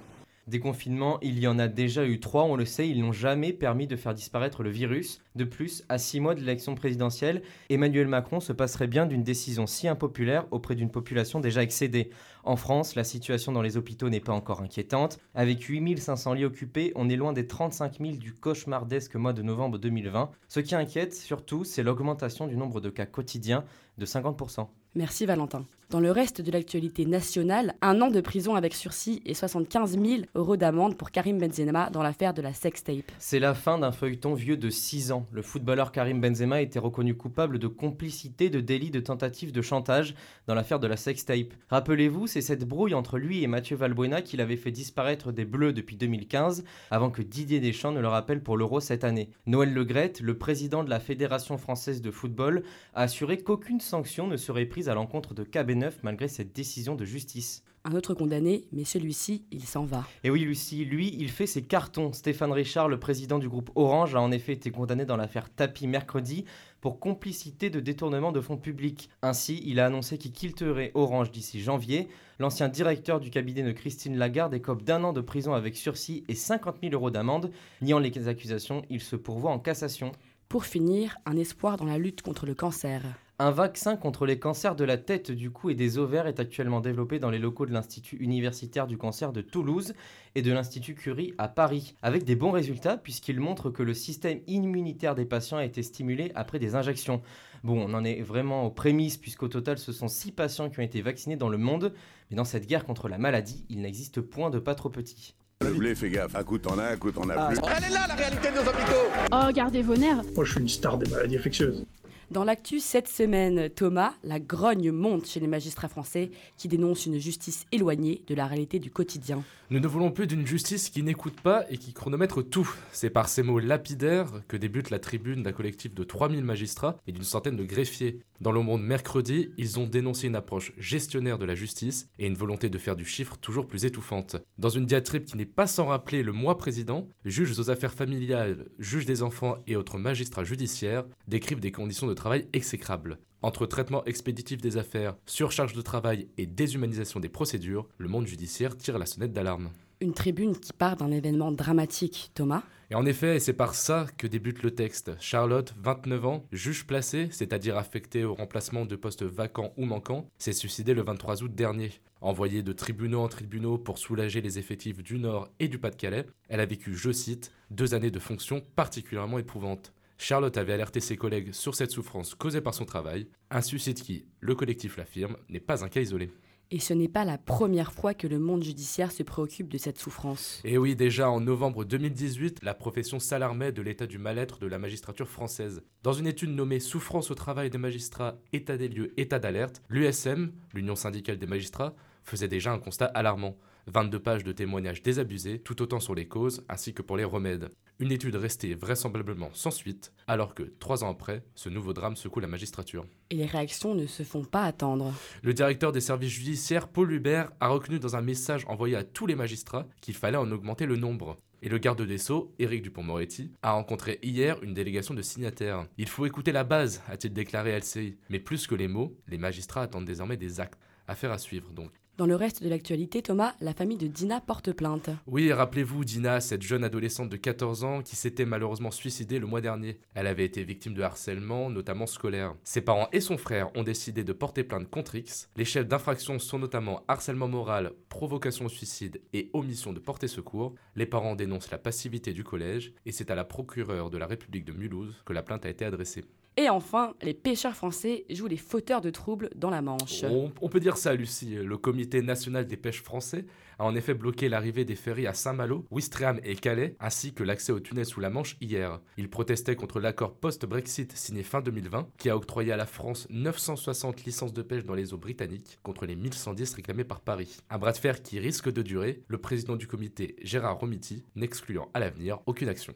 Des 0.47 0.61
confinements, 0.61 1.19
il 1.23 1.39
y 1.39 1.47
en 1.47 1.59
a 1.59 1.69
déjà 1.69 2.05
eu 2.05 2.21
trois, 2.21 2.45
on 2.45 2.57
le 2.57 2.65
sait, 2.65 2.89
ils 2.89 3.01
n'ont 3.01 3.13
jamais 3.13 3.53
permis 3.53 3.87
de 3.87 3.97
faire 3.97 4.15
disparaître 4.15 4.63
le 4.63 4.71
virus. 4.71 5.21
De 5.37 5.45
plus, 5.45 5.85
à 5.91 5.99
six 5.99 6.19
mois 6.19 6.35
de 6.35 6.41
l'élection 6.41 6.75
présidentielle, 6.75 7.43
Emmanuel 7.69 8.09
Macron 8.09 8.41
se 8.41 8.55
passerait 8.55 8.87
bien 8.87 9.05
d'une 9.05 9.23
décision 9.23 9.67
si 9.67 9.87
impopulaire 9.87 10.47
auprès 10.51 10.75
d'une 10.75 10.91
population 10.91 11.41
déjà 11.41 11.63
excédée. 11.63 12.09
En 12.43 12.57
France, 12.57 12.95
la 12.95 13.05
situation 13.05 13.53
dans 13.53 13.61
les 13.61 13.77
hôpitaux 13.77 14.09
n'est 14.09 14.21
pas 14.21 14.33
encore 14.33 14.63
inquiétante. 14.63 15.19
Avec 15.35 15.63
8500 15.63 16.33
lits 16.33 16.47
occupés, 16.47 16.93
on 16.97 17.11
est 17.11 17.17
loin 17.17 17.35
des 17.35 17.47
35 17.47 17.99
000 18.01 18.17
du 18.17 18.33
cauchemardesque 18.33 19.17
mois 19.17 19.35
de 19.35 19.43
novembre 19.43 19.77
2020. 19.77 20.31
Ce 20.49 20.61
qui 20.61 20.75
inquiète 20.75 21.15
surtout, 21.15 21.65
c'est 21.65 21.83
l'augmentation 21.83 22.47
du 22.47 22.57
nombre 22.57 22.81
de 22.81 22.89
cas 22.89 23.05
quotidiens 23.05 23.65
de 23.99 24.07
50%. 24.07 24.69
Merci 24.97 25.27
Valentin. 25.27 25.67
Dans 25.91 26.01
le 26.01 26.11
reste 26.11 26.41
de 26.41 26.51
l'actualité 26.51 27.05
nationale, 27.05 27.75
un 27.83 28.01
an 28.01 28.11
de 28.11 28.21
prison 28.21 28.55
avec 28.55 28.75
sursis 28.75 29.23
et 29.27 29.35
75 29.35 29.99
000 30.01 30.23
euros 30.35 30.57
d'amende 30.57 30.97
pour 30.97 31.11
Karim 31.11 31.39
Benzema 31.39 31.91
dans 31.91 32.03
l'affaire 32.03 32.33
de 32.33 32.43
la 32.43 32.55
sextape. 32.55 33.13
C'est 33.19 33.39
la 33.39 33.55
fin 33.55 33.79
d'un 33.79 33.93
feuilleton 33.93 34.35
vieux 34.35 34.57
de 34.57 34.71
6 34.71 35.13
ans. 35.13 35.26
Le 35.33 35.43
footballeur 35.43 35.93
Karim 35.93 36.21
Benzema 36.21 36.63
été 36.63 36.79
reconnu 36.79 37.15
coupable 37.15 37.59
de 37.59 37.67
complicité 37.67 38.51
de 38.51 38.61
délit 38.61 38.91
de 38.91 39.01
tentative 39.01 39.53
de 39.53 39.63
chantage 39.63 40.15
dans 40.47 40.55
l'affaire 40.55 40.81
de 40.81 40.87
la 40.87 40.97
sextape. 40.97 41.55
Rappelez-vous, 41.69 42.27
c'est 42.27 42.41
cette 42.41 42.65
brouille 42.65 42.95
entre 42.95 43.19
lui 43.19 43.43
et 43.43 43.47
Mathieu 43.47 43.77
Valbuena 43.77 44.23
qui 44.23 44.37
l'avait 44.37 44.57
fait 44.57 44.71
disparaître 44.71 45.33
des 45.33 45.45
Bleus 45.45 45.73
depuis 45.73 45.97
2015, 45.97 46.65
avant 46.91 47.11
que 47.11 47.23
Didier 47.23 47.61
Deschamps 47.61 47.93
ne 47.93 48.01
le 48.01 48.09
rappelle 48.09 48.43
pour 48.43 48.57
l'Euro 48.57 48.81
cette 48.81 49.05
année. 49.05 49.31
Noël 49.47 49.73
Legrette, 49.73 50.21
le 50.21 50.39
président 50.39 50.85
de 50.85 50.91
la 50.91 51.01
Fédération 51.01 51.59
française 51.59 52.01
de 52.01 52.11
football, 52.11 52.63
a 52.95 53.03
assuré 53.03 53.39
qu'aucune 53.39 53.81
sanction 53.81 54.27
ne 54.27 54.37
serait 54.37 54.67
prise 54.67 54.89
à 54.89 54.95
l'encontre 54.95 55.35
de 55.35 55.45
KB9 55.45 55.93
malgré 56.03 56.29
cette 56.29 56.55
décision 56.55 56.95
de 56.95 57.05
justice. 57.05 57.63
Un 57.89 57.95
autre 57.95 58.15
condamné, 58.15 58.65
mais 58.73 58.83
celui-ci, 58.83 59.45
il 59.53 59.65
s'en 59.65 59.85
va. 59.85 60.05
Et 60.25 60.31
oui, 60.31 60.41
Lucie, 60.41 60.85
lui, 60.85 61.15
il 61.21 61.31
fait 61.31 61.47
ses 61.47 61.63
cartons. 61.63 62.13
Stéphane 62.13 62.51
Richard, 62.51 62.89
le 62.89 62.99
président 62.99 63.39
du 63.39 63.49
groupe 63.49 63.71
Orange, 63.77 64.17
a 64.17 64.21
en 64.21 64.33
effet 64.33 64.55
été 64.55 64.73
condamné 64.73 65.05
dans 65.05 65.17
l'affaire 65.17 65.49
Tapi 65.55 65.87
mercredi 65.87 66.45
pour 66.81 66.99
complicité 66.99 67.71
de 67.71 67.79
détournement 67.79 68.33
de 68.33 68.41
fonds 68.41 68.57
publics. 68.57 69.09
Ainsi, 69.23 69.63
il 69.65 69.79
a 69.79 69.87
annoncé 69.87 70.19
qu'il 70.19 70.33
quitterait 70.33 70.91
Orange 70.95 71.31
d'ici 71.31 71.61
janvier. 71.61 72.09
L'ancien 72.41 72.67
directeur 72.67 73.21
du 73.21 73.31
cabinet 73.31 73.63
de 73.63 73.71
Christine 73.71 74.17
Lagarde 74.17 74.55
écope 74.55 74.83
d'un 74.83 75.05
an 75.05 75.13
de 75.13 75.21
prison 75.21 75.55
avec 75.55 75.77
sursis 75.77 76.25
et 76.27 76.35
50 76.35 76.79
000 76.83 76.93
euros 76.93 77.13
d'amende. 77.13 77.53
Niant 77.83 78.01
les 78.01 78.27
accusations, 78.27 78.83
il 78.91 79.01
se 79.01 79.15
pourvoit 79.15 79.53
en 79.53 79.61
cassation. 79.61 80.11
Pour 80.49 80.65
finir, 80.65 81.19
un 81.25 81.37
espoir 81.37 81.77
dans 81.77 81.85
la 81.87 81.99
lutte 81.99 82.23
contre 82.23 82.47
le 82.47 82.55
cancer. 82.57 83.03
Un 83.39 83.51
vaccin 83.51 83.97
contre 83.97 84.25
les 84.25 84.39
cancers 84.39 84.77
de 84.77 84.85
la 84.85 84.97
tête, 84.97 85.31
du 85.31 85.51
cou 85.51 85.69
et 85.69 85.75
des 85.75 85.99
ovaires 85.99 86.27
est 86.27 86.41
actuellement 86.41 86.81
développé 86.81 87.19
dans 87.19 87.29
les 87.29 87.39
locaux 87.39 87.67
de 87.67 87.73
l'Institut 87.73 88.17
universitaire 88.17 88.87
du 88.87 88.97
cancer 88.97 89.31
de 89.31 89.43
Toulouse 89.43 89.93
et 90.35 90.41
de 90.41 90.51
l'Institut 90.55 90.95
Curie 90.95 91.35
à 91.37 91.47
Paris, 91.47 91.97
avec 92.01 92.25
des 92.25 92.35
bons 92.35 92.51
résultats 92.51 92.97
puisqu'il 92.97 93.39
montre 93.39 93.69
que 93.69 93.83
le 93.83 93.93
système 93.93 94.41
immunitaire 94.47 95.15
des 95.15 95.27
patients 95.27 95.59
a 95.59 95.67
été 95.67 95.83
stimulé 95.83 96.33
après 96.35 96.59
des 96.59 96.77
injections. 96.77 97.21
Bon, 97.63 97.79
on 97.79 97.93
en 97.93 98.05
est 98.05 98.23
vraiment 98.23 98.65
aux 98.65 98.71
prémices 98.71 99.19
puisqu'au 99.19 99.49
total 99.49 99.77
ce 99.77 99.93
sont 99.93 100.09
6 100.09 100.33
patients 100.33 100.71
qui 100.71 100.81
ont 100.81 100.85
été 100.85 101.03
vaccinés 101.03 101.37
dans 101.37 101.51
le 101.51 101.59
monde, 101.59 101.93
mais 102.31 102.39
dans 102.39 102.45
cette 102.45 102.67
guerre 102.67 102.87
contre 102.87 103.07
la 103.07 103.19
maladie, 103.19 103.67
il 103.69 103.83
n'existe 103.83 104.23
point 104.23 104.49
de 104.49 104.61
pas 104.61 104.75
trop 104.75 104.89
petit. 104.89 105.35
Le 105.61 105.75
blé, 105.75 105.95
fais 105.95 106.09
gaffe, 106.09 106.35
un 106.37 106.43
coup 106.43 106.57
t'en 106.57 106.79
as, 106.79 106.93
un 106.93 106.97
coup 106.97 107.13
t'en 107.13 107.29
as 107.29 107.49
plus. 107.49 107.59
Elle 107.77 107.85
est 107.85 107.91
là 107.91 108.07
la 108.09 108.15
réalité 108.15 108.49
de 108.49 108.55
nos 108.55 108.63
hôpitaux 108.63 109.29
Oh, 109.31 109.53
gardez 109.53 109.83
vos 109.83 109.97
nerfs 109.97 110.23
Moi 110.35 110.45
je 110.47 110.53
suis 110.53 110.61
une 110.63 110.69
star 110.69 110.97
des 110.97 111.11
maladies 111.11 111.37
infectieuses. 111.37 111.85
Dans 112.33 112.43
l'actu 112.43 112.81
cette 112.81 113.07
semaine, 113.07 113.71
Thomas, 113.71 114.13
la 114.25 114.41
grogne 114.41 114.91
monte 114.91 115.27
chez 115.27 115.39
les 115.39 115.47
magistrats 115.47 115.87
français 115.87 116.33
qui 116.57 116.67
dénoncent 116.67 117.07
une 117.07 117.21
justice 117.21 117.67
éloignée 117.71 118.23
de 118.27 118.35
la 118.35 118.49
réalité 118.49 118.81
du 118.81 118.91
quotidien. 118.91 119.45
Nous 119.71 119.79
ne 119.79 119.87
voulons 119.87 120.11
plus 120.11 120.27
d'une 120.27 120.47
justice 120.47 120.91
qui 120.91 121.03
n'écoute 121.03 121.41
pas 121.41 121.65
et 121.71 121.77
qui 121.77 121.93
chronomètre 121.93 122.43
tout. 122.49 122.69
C'est 122.93 123.11
par 123.11 123.29
ces 123.29 123.45
mots 123.45 123.59
lapidaires 123.61 124.31
que 124.49 124.57
débute 124.57 124.91
la 124.91 124.99
tribune 124.99 125.43
d'un 125.43 125.53
collectif 125.53 125.95
de 125.95 126.05
3000 126.05 126.45
magistrats 126.45 126.99
et 127.07 127.13
d'une 127.13 127.25
centaine 127.25 127.57
de 127.57 127.65
greffiers. 127.65 128.21
Dans 128.41 128.53
le 128.53 128.61
monde 128.61 128.83
mercredi, 128.83 129.51
ils 129.57 129.81
ont 129.81 129.87
dénoncé 129.87 130.27
une 130.27 130.37
approche 130.37 130.73
gestionnaire 130.79 131.39
de 131.39 131.45
la 131.45 131.55
justice 131.55 132.09
et 132.19 132.27
une 132.27 132.35
volonté 132.35 132.69
de 132.69 132.79
faire 132.79 132.95
du 132.95 133.05
chiffre 133.05 133.37
toujours 133.39 133.67
plus 133.67 133.85
étouffante. 133.85 134.37
Dans 134.59 134.69
une 134.69 134.87
diatribe 134.87 135.25
qui 135.25 135.37
n'est 135.37 135.47
pas 135.47 135.67
sans 135.67 135.87
rappeler 135.87 136.23
le 136.23 136.33
mois 136.33 136.59
président, 136.59 137.09
juges 137.25 137.59
aux 137.59 137.71
affaires 137.71 137.95
familiales, 137.95 138.67
juges 138.79 139.07
des 139.07 139.23
enfants 139.23 139.57
et 139.67 139.75
autres 139.75 139.99
magistrats 139.99 140.45
judiciaires 140.45 141.07
décrivent 141.27 141.61
des 141.61 141.73
conditions 141.73 142.07
de 142.07 142.15
travail 142.17 142.49
exécrables. 142.53 143.19
Entre 143.43 143.67
traitement 143.67 144.05
expéditif 144.07 144.61
des 144.61 144.77
affaires, 144.77 145.15
surcharge 145.25 145.75
de 145.75 145.83
travail 145.83 146.27
et 146.37 146.47
déshumanisation 146.47 147.21
des 147.21 147.29
procédures, 147.29 147.87
le 147.99 148.09
monde 148.09 148.27
judiciaire 148.27 148.77
tire 148.77 148.99
la 148.99 149.07
sonnette 149.07 149.33
d'alarme. 149.33 149.71
Une 150.01 150.15
tribune 150.15 150.59
qui 150.59 150.73
part 150.73 150.97
d'un 150.97 151.11
événement 151.11 151.53
dramatique, 151.53 152.31
Thomas. 152.35 152.63
Et 152.91 152.95
en 152.95 153.07
effet, 153.07 153.41
c'est 153.41 153.53
par 153.53 153.75
ça 153.75 154.07
que 154.19 154.27
débute 154.27 154.63
le 154.63 154.71
texte. 154.71 155.13
Charlotte, 155.21 155.75
29 155.83 156.27
ans, 156.27 156.45
juge 156.53 156.87
placée, 156.87 157.29
c'est-à-dire 157.31 157.77
affectée 157.79 158.25
au 158.25 158.35
remplacement 158.35 158.85
de 158.85 158.95
postes 158.95 159.25
vacants 159.25 159.73
ou 159.77 159.85
manquants, 159.85 160.29
s'est 160.39 160.53
suicidée 160.53 160.95
le 160.95 161.03
23 161.03 161.43
août 161.43 161.55
dernier. 161.55 161.93
Envoyée 162.21 162.63
de 162.63 162.73
tribunaux 162.73 163.21
en 163.21 163.29
tribunaux 163.29 163.79
pour 163.79 163.99
soulager 163.99 164.41
les 164.41 164.59
effectifs 164.59 165.03
du 165.03 165.19
Nord 165.19 165.49
et 165.61 165.69
du 165.69 165.79
Pas-de-Calais, 165.79 166.27
elle 166.49 166.61
a 166.61 166.67
vécu, 166.67 166.95
je 166.95 167.11
cite, 167.11 167.53
deux 167.71 167.95
années 167.95 168.11
de 168.11 168.19
fonctions 168.19 168.63
particulièrement 168.75 169.39
éprouvantes. 169.39 169.93
Charlotte 170.19 170.57
avait 170.57 170.73
alerté 170.73 171.01
ses 171.01 171.17
collègues 171.17 171.53
sur 171.53 171.75
cette 171.75 171.91
souffrance 171.91 172.35
causée 172.35 172.61
par 172.61 172.75
son 172.75 172.85
travail, 172.85 173.29
un 173.51 173.61
suicide 173.61 174.01
qui, 174.01 174.27
le 174.41 174.55
collectif 174.55 174.97
l'affirme, 174.97 175.37
n'est 175.49 175.61
pas 175.61 175.85
un 175.85 175.89
cas 175.89 176.01
isolé. 176.01 176.31
Et 176.73 176.81
ce 176.81 176.93
n'est 176.95 177.07
pas 177.07 177.25
la 177.25 177.39
première 177.39 177.93
fois 177.93 178.13
que 178.13 178.27
le 178.27 178.41
monde 178.41 178.65
judiciaire 178.65 179.13
se 179.13 179.23
préoccupe 179.23 179.69
de 179.69 179.79
cette 179.79 180.01
souffrance. 180.01 180.61
Et 180.65 180.79
oui, 180.79 180.97
déjà 180.97 181.31
en 181.31 181.41
novembre 181.41 181.85
2018, 181.85 182.65
la 182.65 182.75
profession 182.75 183.21
s'alarmait 183.21 183.71
de 183.71 183.83
l'état 183.83 184.09
du 184.09 184.19
mal-être 184.19 184.59
de 184.59 184.67
la 184.67 184.81
magistrature 184.81 185.29
française. 185.29 185.83
Dans 186.03 186.13
une 186.13 186.27
étude 186.27 186.51
nommée 186.51 186.81
Souffrance 186.81 187.31
au 187.31 187.37
travail 187.37 187.71
des 187.71 187.79
magistrats, 187.79 188.39
état 188.53 188.77
des 188.77 188.89
lieux, 188.89 189.13
état 189.17 189.39
d'alerte, 189.39 189.81
l'USM, 189.89 190.51
l'Union 190.75 190.97
syndicale 190.97 191.39
des 191.39 191.47
magistrats, 191.47 191.95
faisait 192.25 192.49
déjà 192.49 192.73
un 192.73 192.81
constat 192.81 193.07
alarmant. 193.07 193.57
22 193.87 194.19
pages 194.19 194.45
de 194.45 194.53
témoignages 194.53 195.03
désabusés, 195.03 195.61
tout 195.61 195.81
autant 195.83 196.01
sur 196.01 196.15
les 196.15 196.27
causes 196.27 196.65
ainsi 196.69 196.93
que 196.93 197.03
pour 197.03 197.17
les 197.17 197.25
remèdes. 197.25 197.71
Une 197.99 198.13
étude 198.13 198.37
restée 198.37 198.75
vraisemblablement 198.75 199.51
sans 199.55 199.71
suite, 199.71 200.13
alors 200.27 200.55
que, 200.55 200.65
trois 200.79 201.05
ans 201.05 201.11
après, 201.11 201.45
ce 201.55 201.69
nouveau 201.69 201.93
drame 201.93 202.17
secoue 202.17 202.41
la 202.41 202.47
magistrature. 202.47 203.07
Et 203.31 203.37
les 203.37 203.47
réactions 203.47 203.95
ne 203.95 204.07
se 204.07 204.23
font 204.23 204.45
pas 204.45 204.65
attendre. 204.65 205.15
Le 205.43 205.55
directeur 205.55 205.93
des 205.93 206.01
services 206.01 206.33
judiciaires, 206.33 206.89
Paul 206.89 207.13
Hubert, 207.13 207.53
a 207.61 207.69
reconnu 207.69 207.99
dans 207.99 208.17
un 208.17 208.23
message 208.23 208.65
envoyé 208.69 208.97
à 208.97 209.05
tous 209.05 209.27
les 209.27 209.35
magistrats 209.35 209.87
qu'il 210.01 210.15
fallait 210.15 210.37
en 210.37 210.51
augmenter 210.51 210.85
le 210.85 210.97
nombre. 210.97 211.37
Et 211.63 211.69
le 211.69 211.79
garde 211.79 212.03
des 212.03 212.19
Sceaux, 212.19 212.53
Éric 212.59 212.83
Dupont-Moretti, 212.83 213.51
a 213.63 213.73
rencontré 213.73 214.19
hier 214.23 214.63
une 214.63 214.75
délégation 214.75 215.15
de 215.15 215.23
signataires. 215.23 215.87
Il 215.97 216.09
faut 216.09 216.27
écouter 216.27 216.53
la 216.53 216.65
base, 216.65 217.03
a-t-il 217.09 217.33
déclaré 217.33 217.73
à 217.73 217.79
LCI. 217.79 218.17
Mais 218.29 218.41
plus 218.41 218.67
que 218.67 218.75
les 218.75 218.89
mots, 218.89 219.17
les 219.27 219.39
magistrats 219.39 219.83
attendent 219.83 220.05
désormais 220.05 220.37
des 220.37 220.61
actes. 220.61 220.79
Affaire 221.09 221.33
à 221.33 221.39
suivre 221.39 221.73
donc. 221.73 221.93
Dans 222.17 222.25
le 222.25 222.35
reste 222.35 222.63
de 222.63 222.71
l'actualité, 222.71 223.21
Thomas, 223.21 223.55
la 223.61 223.75
famille 223.75 223.99
de 223.99 224.07
Dina 224.07 224.41
porte 224.41 224.73
plainte. 224.73 225.11
Oui, 225.27 225.53
rappelez-vous 225.53 226.03
Dina, 226.03 226.41
cette 226.41 226.63
jeune 226.63 226.83
adolescente 226.83 227.29
de 227.29 227.37
14 227.37 227.85
ans 227.85 228.01
qui 228.01 228.17
s'était 228.17 228.47
malheureusement 228.47 228.91
suicidée 228.91 229.39
le 229.39 229.47
mois 229.47 229.61
dernier. 229.61 230.01
Elle 230.15 230.27
avait 230.27 230.47
été 230.47 230.65
victime 230.65 230.95
de 230.95 231.03
harcèlement, 231.03 231.69
notamment 231.69 232.07
scolaire. 232.07 232.55
Ses 232.65 232.81
parents 232.81 233.11
et 233.13 233.21
son 233.21 233.37
frère 233.37 233.69
ont 233.77 233.83
décidé 233.83 234.25
de 234.25 234.33
porter 234.33 234.65
plainte 234.65 234.89
contre 234.89 235.17
X. 235.17 235.51
Les 235.57 235.67
chefs 235.67 235.87
d'infraction 235.87 236.39
sont 236.39 236.59
notamment 236.59 237.05
harcèlement 237.07 237.49
moral, 237.49 237.93
provocation 238.09 238.65
au 238.65 238.71
suicide 238.71 239.21
et 239.35 239.51
omission 239.53 239.93
de 239.93 240.01
porter 240.01 240.27
secours. 240.27 240.75
Les 240.95 241.05
parents 241.05 241.37
dénoncent 241.37 241.71
la 241.71 241.77
passivité 241.77 242.33
du 242.33 242.45
collège 242.45 242.95
et 243.05 243.13
c'est 243.13 243.31
à 243.31 243.35
la 243.35 243.45
procureure 243.45 244.09
de 244.09 244.17
la 244.17 244.27
République 244.27 244.65
de 244.65 244.73
Mulhouse 244.73 245.23
que 245.27 245.35
la 245.35 245.43
plainte 245.43 245.67
a 245.67 245.69
été 245.69 245.85
adressée. 245.85 246.25
Et 246.57 246.71
enfin, 246.71 247.15
les 247.21 247.35
pêcheurs 247.35 247.75
français 247.75 248.25
jouent 248.31 248.47
les 248.47 248.57
fauteurs 248.57 249.03
de 249.03 249.11
troubles 249.11 249.51
dans 249.55 249.69
la 249.69 249.83
Manche. 249.83 250.25
On, 250.25 250.69
peut 250.69 250.81
dire 250.81 250.97
ça, 250.97 251.15
Lucie. 251.15 251.55
Le 251.55 251.77
Comité 251.77 252.23
national 252.23 252.67
des 252.67 252.79
pêches 252.79 253.03
français 253.03 253.45
a 253.79 253.85
en 253.85 253.95
effet 253.95 254.15
bloqué 254.15 254.49
l'arrivée 254.49 254.85
des 254.85 254.97
ferries 254.97 255.27
à 255.27 255.35
Saint-Malo, 255.35 255.87
Ouistreham 255.91 256.41
et 256.45 256.57
Calais, 256.57 256.97
ainsi 257.01 257.35
que 257.35 257.43
l'accès 257.43 257.73
au 257.73 257.81
tunnel 257.81 258.07
sous 258.07 258.21
la 258.21 258.31
Manche 258.31 258.57
hier. 258.61 259.01
Ils 259.17 259.31
protestaient 259.31 259.77
contre 259.77 260.01
l'accord 260.01 260.35
post-Brexit 260.35 261.17
signé 261.17 261.43
fin 261.43 261.61
2020, 261.61 262.09
qui 262.19 262.31
a 262.31 262.37
octroyé 262.37 262.73
à 262.73 262.77
la 262.77 262.87
France 262.87 263.27
960 263.31 264.25
licences 264.25 264.53
de 264.53 264.63
pêche 264.63 264.85
dans 264.85 264.95
les 264.95 265.15
eaux 265.15 265.19
britanniques, 265.19 265.79
contre 265.83 266.07
les 266.07 266.17
1110 266.17 266.75
réclamées 266.75 267.05
par 267.05 267.21
Paris. 267.21 267.57
Un 267.71 267.79
bras 267.79 267.93
de 267.93 267.99
fer 267.99 268.23
qui 268.23 268.39
risque 268.39 268.73
de 268.73 268.83
durer, 268.83 269.23
le 269.29 269.39
président 269.39 269.77
du 269.77 269.87
comité, 269.87 270.37
Gérard 270.43 270.79
Romiti, 270.79 271.25
n'excluant 271.35 271.89
à 271.95 272.01
l'avenir 272.01 272.39
aucune 272.47 272.69
action. 272.69 272.95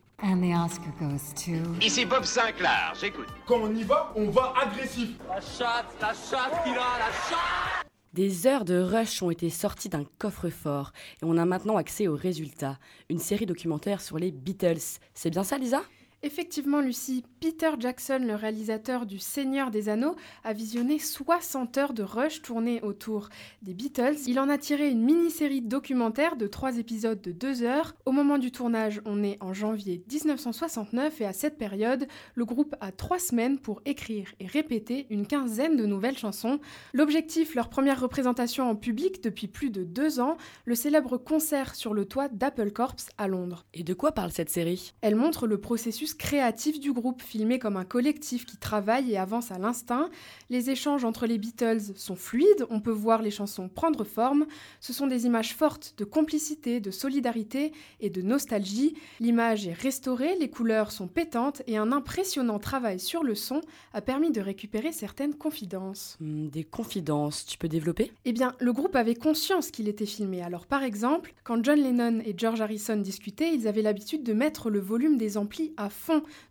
Ici 1.80 2.04
Bob 2.04 2.25
Sinclair, 2.25 2.92
j'écoute. 3.00 3.28
Quand 3.46 3.60
on 3.60 3.75
y 3.75 3.84
va, 3.84 4.12
on 4.16 4.30
va 4.30 4.52
agressif. 4.60 5.10
La 5.28 5.40
chatte, 5.40 5.96
la 6.00 6.12
chatte 6.12 6.62
qu'il 6.62 6.72
a, 6.72 6.99
la 6.99 7.12
chatte 7.28 7.69
des 8.12 8.47
heures 8.47 8.64
de 8.64 8.79
rush 8.81 9.23
ont 9.23 9.31
été 9.31 9.50
sorties 9.50 9.88
d'un 9.88 10.05
coffre-fort 10.19 10.93
et 11.23 11.25
on 11.25 11.37
a 11.37 11.45
maintenant 11.45 11.76
accès 11.76 12.09
aux 12.09 12.17
résultats. 12.17 12.79
Une 13.09 13.21
série 13.21 13.47
documentaire 13.47 14.00
sur 14.00 14.19
les 14.19 14.33
Beatles. 14.33 14.99
C'est 15.14 15.31
bien 15.31 15.45
ça, 15.45 15.59
Lisa? 15.59 15.83
Effectivement, 16.22 16.82
Lucie, 16.82 17.24
Peter 17.40 17.70
Jackson, 17.78 18.20
le 18.26 18.34
réalisateur 18.34 19.06
du 19.06 19.18
Seigneur 19.18 19.70
des 19.70 19.88
Anneaux, 19.88 20.16
a 20.44 20.52
visionné 20.52 20.98
60 20.98 21.78
heures 21.78 21.92
de 21.94 22.02
rush 22.02 22.42
tournées 22.42 22.82
autour 22.82 23.30
des 23.62 23.72
Beatles. 23.72 24.16
Il 24.26 24.38
en 24.38 24.50
a 24.50 24.58
tiré 24.58 24.90
une 24.90 25.02
mini-série 25.02 25.62
documentaire 25.62 26.36
de 26.36 26.46
3 26.46 26.76
épisodes 26.76 27.22
de 27.22 27.32
2 27.32 27.62
heures. 27.62 27.94
Au 28.04 28.12
moment 28.12 28.36
du 28.36 28.52
tournage, 28.52 29.00
on 29.06 29.22
est 29.22 29.38
en 29.40 29.54
janvier 29.54 30.04
1969 30.12 31.22
et 31.22 31.26
à 31.26 31.32
cette 31.32 31.56
période, 31.56 32.06
le 32.34 32.44
groupe 32.44 32.76
a 32.82 32.92
3 32.92 33.18
semaines 33.18 33.58
pour 33.58 33.80
écrire 33.86 34.28
et 34.40 34.46
répéter 34.46 35.06
une 35.08 35.26
quinzaine 35.26 35.78
de 35.78 35.86
nouvelles 35.86 36.18
chansons. 36.18 36.60
L'objectif, 36.92 37.54
leur 37.54 37.70
première 37.70 37.98
représentation 37.98 38.68
en 38.68 38.76
public 38.76 39.24
depuis 39.24 39.48
plus 39.48 39.70
de 39.70 39.84
2 39.84 40.20
ans, 40.20 40.36
le 40.66 40.74
célèbre 40.74 41.16
concert 41.16 41.74
sur 41.74 41.94
le 41.94 42.04
toit 42.04 42.28
d'Apple 42.28 42.72
Corps 42.72 42.96
à 43.16 43.26
Londres. 43.26 43.64
Et 43.72 43.84
de 43.84 43.94
quoi 43.94 44.12
parle 44.12 44.32
cette 44.32 44.50
série? 44.50 44.92
Elle 45.00 45.16
montre 45.16 45.46
le 45.46 45.58
processus 45.58 46.10
créatif 46.14 46.81
du 46.81 46.93
groupe, 46.93 47.23
filmé 47.23 47.59
comme 47.59 47.76
un 47.76 47.85
collectif 47.85 48.47
qui 48.47 48.57
travaille 48.57 49.12
et 49.12 49.19
avance 49.19 49.50
à 49.50 49.59
l'instinct. 49.59 50.09
Les 50.49 50.71
échanges 50.71 51.05
entre 51.05 51.26
les 51.26 51.38
Beatles 51.38 51.95
sont 51.97 52.17
fluides, 52.17 52.67
on 52.71 52.81
peut 52.81 52.90
voir 52.90 53.23
les 53.23 53.31
chansons 53.31 53.69
prendre 53.69 54.05
forme. 54.05 54.47
Ce 54.81 54.93
sont 54.93 55.07
des 55.07 55.26
images 55.26 55.55
fortes 55.55 55.95
de 55.99 56.05
complicité, 56.05 56.81
de 56.81 56.90
solidarité 56.90 57.73
et 58.00 58.11
de 58.11 58.23
nostalgie. 58.23 58.95
L'image 59.21 59.67
est 59.67 59.73
restaurée, 59.73 60.37
les 60.38 60.50
couleurs 60.50 60.93
sont 60.93 61.09
pétantes 61.09 61.62
et 61.67 61.76
un 61.76 61.93
impressionnant 61.93 62.59
travail 62.59 63.00
sur 63.00 63.23
le 63.23 63.35
son 63.35 63.61
a 63.93 64.00
permis 64.00 64.31
de 64.31 64.40
récupérer 64.40 64.93
certaines 64.93 65.35
confidences. 65.35 66.17
Hmm, 66.21 66.49
des 66.49 66.64
confidences, 66.64 67.47
tu 67.47 67.59
peux 67.59 67.69
développer? 67.69 68.12
Eh 68.25 68.33
bien, 68.33 68.55
le 68.61 68.73
groupe 68.73 68.97
avait 68.97 69.14
conscience 69.14 69.71
qu'il 69.71 69.88
était 69.88 70.07
filmé. 70.07 70.43
Alors 70.43 70.67
par 70.67 70.83
exemple, 70.83 71.35
quand 71.45 71.64
John 71.64 71.81
Lennon 71.81 72.21
et 72.25 72.35
George 72.37 72.61
Harrison 72.61 72.97
discutaient, 72.97 73.55
ils 73.55 73.69
avaient 73.69 73.83
l'habitude 73.83 74.23
de 74.23 74.33
mettre 74.33 74.71
le 74.71 74.81
volume 74.81 75.17
des 75.17 75.37
amplis 75.37 75.73
à 75.76 75.90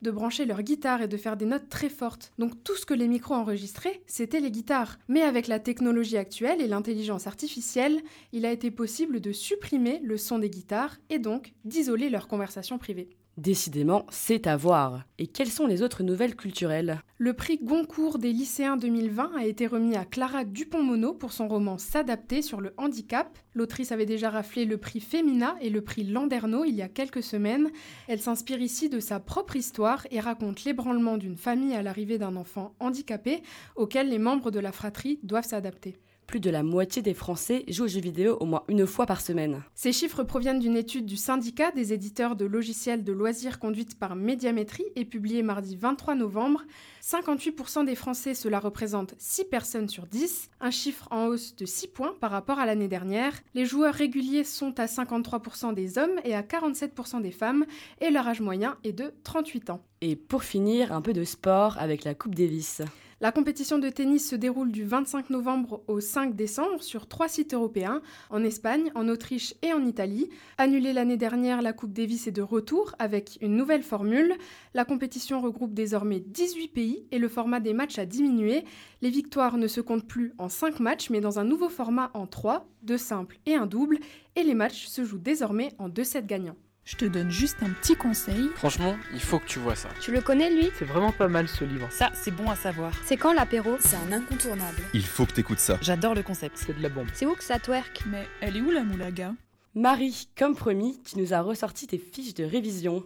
de 0.01 0.12
brancher 0.12 0.46
leur 0.46 0.62
guitare 0.62 1.01
et 1.01 1.08
de 1.08 1.18
faire 1.18 1.38
des 1.38 1.46
notes 1.46 1.70
très 1.70 1.89
fortes. 1.89 2.32
Donc 2.39 2.63
tout 2.63 2.75
ce 2.75 2.86
que 2.86 2.94
les 2.94 3.08
micros 3.08 3.36
enregistraient, 3.36 4.01
c'était 4.08 4.39
les 4.39 4.51
guitares. 4.51 4.98
Mais 5.08 5.22
avec 5.22 5.48
la 5.48 5.60
technologie 5.60 6.18
actuelle 6.18 6.62
et 6.62 6.68
l'intelligence 6.68 7.27
artificielle, 7.27 8.01
il 8.32 8.46
a 8.46 8.51
été 8.51 8.72
possible 8.72 9.20
de 9.20 9.32
supprimer 9.32 10.00
le 10.03 10.18
son 10.18 10.39
des 10.39 10.50
guitares 10.50 10.98
et 11.10 11.20
donc 11.20 11.53
d'isoler 11.65 12.10
leurs 12.10 12.27
conversations 12.27 12.77
privées. 12.77 13.10
Décidément, 13.39 14.05
c'est 14.10 14.48
à 14.48 14.58
voir. 14.58 15.05
Et 15.17 15.25
quelles 15.25 15.48
sont 15.50 15.65
les 15.65 15.81
autres 15.81 16.03
nouvelles 16.03 16.36
culturelles? 16.36 17.01
Le 17.17 17.31
prix 17.31 17.58
Goncourt 17.63 18.19
des 18.19 18.34
lycéens 18.34 18.75
2020 18.75 19.31
a 19.38 19.46
été 19.46 19.65
remis 19.65 19.96
à 19.96 20.03
Clara 20.03 20.43
Dupont-Mono 20.43 21.13
pour 21.13 21.31
son 21.31 21.48
roman 21.48 21.77
S'adapter 21.77 22.41
sur 22.41 22.60
le 22.60 22.74
handicap. 22.75 23.38
L'autrice 23.53 23.93
avait 23.93 24.05
déjà 24.05 24.29
raflé 24.29 24.65
le 24.65 24.75
prix 24.75 25.00
Femina 25.00 25.55
et 25.62 25.69
le 25.69 25.81
prix 25.81 26.03
Landerneau 26.03 26.65
il 26.65 26.75
y 26.75 26.81
a 26.81 26.89
quelques 26.89 27.24
semaines. 27.24 27.69
Elle 28.10 28.19
s'inspire 28.19 28.60
ici 28.60 28.89
de 28.89 29.00
sa 29.00 29.22
propre 29.22 29.55
histoire 29.55 30.05
et 30.12 30.19
raconte 30.19 30.65
l'ébranlement 30.65 31.15
d'une 31.15 31.38
famille 31.38 31.75
à 31.75 31.81
l'arrivée 31.81 32.17
d'un 32.17 32.36
enfant 32.36 32.75
handicapé 32.81 33.41
auquel 33.77 34.10
les 34.10 34.19
membres 34.19 34.51
de 34.51 34.60
la 34.60 34.74
fratrie 34.74 35.17
doivent 35.24 35.48
s'adapter. 35.48 35.96
Plus 36.29 36.39
de 36.39 36.51
la 36.51 36.62
moitié 36.62 37.01
des 37.01 37.15
Français 37.15 37.63
jouent 37.67 37.86
aux 37.86 37.88
jeux 37.88 38.00
vidéo 38.00 38.38
au 38.39 38.45
moins 38.45 38.62
une 38.67 38.86
fois 38.86 39.07
par 39.07 39.19
semaine. 39.19 39.63
Ces 39.74 39.91
chiffres 39.91 40.21
proviennent 40.21 40.59
d'une 40.59 40.77
étude 40.77 41.07
du 41.07 41.17
syndicat 41.17 41.71
des 41.71 41.91
éditeurs 41.91 42.36
de 42.36 42.45
logiciels 42.45 43.03
de 43.03 43.12
loisirs 43.12 43.57
conduite 43.57 43.98
par 43.98 44.15
Médiamétrie 44.15 44.86
et 44.95 45.05
publiée 45.05 45.41
mardi 45.41 45.75
23 45.75 46.13
novembre. 46.13 46.62
58% 47.01 47.83
des 47.83 47.95
Français, 47.95 48.36
cela 48.36 48.59
représente 48.59 49.15
6 49.17 49.45
personnes 49.45 49.89
sur 49.89 50.05
10, 50.05 50.51
un 50.62 50.69
chiffre 50.69 51.07
en 51.09 51.25
hausse 51.25 51.55
de 51.55 51.65
6 51.65 51.88
points 51.88 52.13
par 52.21 52.29
rapport 52.29 52.59
à 52.59 52.67
l'année 52.67 52.88
dernière. 52.88 53.33
Les 53.55 53.65
joueurs 53.65 53.95
réguliers 53.95 54.43
sont 54.43 54.79
à 54.79 54.86
53% 54.86 55.74
des 55.74 55.98
hommes 55.98 56.19
et 56.25 56.36
à 56.36 56.43
47% 56.43 57.24
des 57.24 57.31
femmes, 57.31 57.65
et 58.01 58.12
leur 58.12 58.27
âge 58.27 58.41
moyen 58.41 58.77
est 58.83 58.93
de 58.93 59.13
38 59.24 59.71
ans. 59.71 59.81
Et 60.01 60.15
pour 60.15 60.43
finir, 60.43 60.93
un 60.93 61.01
peu 61.01 61.13
de 61.13 61.24
sport 61.24 61.77
avec 61.79 62.03
la 62.03 62.13
Coupe 62.13 62.36
Davis. 62.36 62.83
La 63.21 63.33
compétition 63.33 63.79
de 63.79 63.89
tennis 63.89 64.29
se 64.29 64.38
déroule 64.38 64.71
du 64.71 64.85
25 64.85 65.29
novembre 65.29 65.83
au 65.88 65.99
5 65.99 66.38
décembre 66.38 66.81
sur 66.81 67.05
trois 67.05 67.27
sites 67.27 67.53
européens, 67.53 68.01
en 68.29 68.45
Espagne, 68.45 68.93
en 68.95 69.09
Autriche 69.09 69.55
et 69.61 69.73
en 69.73 69.85
Italie. 69.85 70.29
Annulée 70.57 70.93
l'année 70.93 71.17
dernière, 71.17 71.61
la 71.61 71.73
Coupe 71.73 71.91
Davis 71.91 72.27
est 72.27 72.31
de 72.31 72.41
retour 72.41 72.95
avec 72.97 73.38
une 73.41 73.57
nouvelle 73.57 73.83
formule. 73.83 74.35
La 74.73 74.85
compétition 74.85 75.41
regroupe 75.41 75.73
désormais 75.73 76.21
18 76.21 76.69
pays 76.69 77.07
et 77.11 77.19
le 77.19 77.27
format 77.27 77.59
des 77.59 77.73
matchs 77.73 77.99
a 77.99 78.05
diminué. 78.05 78.63
Les 79.01 79.09
victoires 79.09 79.57
ne 79.57 79.67
se 79.67 79.81
comptent 79.81 80.07
plus 80.07 80.33
en 80.38 80.47
5 80.47 80.79
matchs 80.79 81.09
mais 81.09 81.19
dans 81.19 81.39
un 81.39 81.43
nouveau 81.43 81.67
format 81.67 82.11
en 82.13 82.25
3, 82.25 82.69
2 82.83 82.97
simples 82.97 83.38
et 83.45 83.55
un 83.55 83.65
double, 83.65 83.99
et 84.38 84.43
les 84.43 84.55
matchs 84.55 84.88
se 84.88 85.03
jouent 85.03 85.17
désormais 85.17 85.73
en 85.77 85.89
2 85.89 86.05
sets 86.05 86.23
gagnants. 86.23 86.55
Je 86.89 86.96
te 86.96 87.05
donne 87.05 87.29
juste 87.29 87.58
un 87.62 87.69
petit 87.69 87.96
conseil. 87.96 88.50
Franchement, 88.55 88.98
il 89.13 89.22
faut 89.22 89.38
que 89.38 89.46
tu 89.46 89.60
vois 89.60 89.75
ça. 89.75 89.89
Tu 90.01 90.12
le 90.12 90.22
connais 90.22 90.50
lui? 90.50 90.72
C'est 90.75 90.86
vraiment 90.86 91.12
pas 91.12 91.27
mal 91.27 91.48
ce 91.48 91.63
livre. 91.63 91.88
Ça, 91.91 92.10
c'est 92.15 92.31
bon 92.31 92.50
à 92.50 92.55
savoir. 92.55 92.91
C'est 93.05 93.15
quand 93.15 93.31
l'apéro? 93.31 93.77
C'est 93.79 93.96
un 93.96 94.12
incontournable. 94.12 94.81
Il 94.96 95.05
faut 95.05 95.27
que 95.27 95.34
t'écoutes 95.34 95.60
ça. 95.60 95.77
J'adore 95.84 96.15
le 96.15 96.24
concept. 96.24 96.58
C'est 96.58 96.75
de 96.75 96.81
la 96.81 96.89
bombe. 96.89 97.05
C'est 97.13 97.27
où 97.27 97.36
que 97.36 97.43
ça 97.43 97.60
twerk? 97.60 98.01
Mais 98.08 98.27
elle 98.41 98.58
est 98.58 98.62
où 98.62 98.72
la 98.72 98.84
moulaga? 98.84 99.36
Marie, 99.75 100.29
comme 100.36 100.55
promis, 100.55 101.00
tu 101.03 101.19
nous 101.19 101.31
as 101.31 101.41
ressorti 101.41 101.86
tes 101.86 102.00
fiches 102.00 102.34
de 102.34 102.43
révision. 102.43 103.03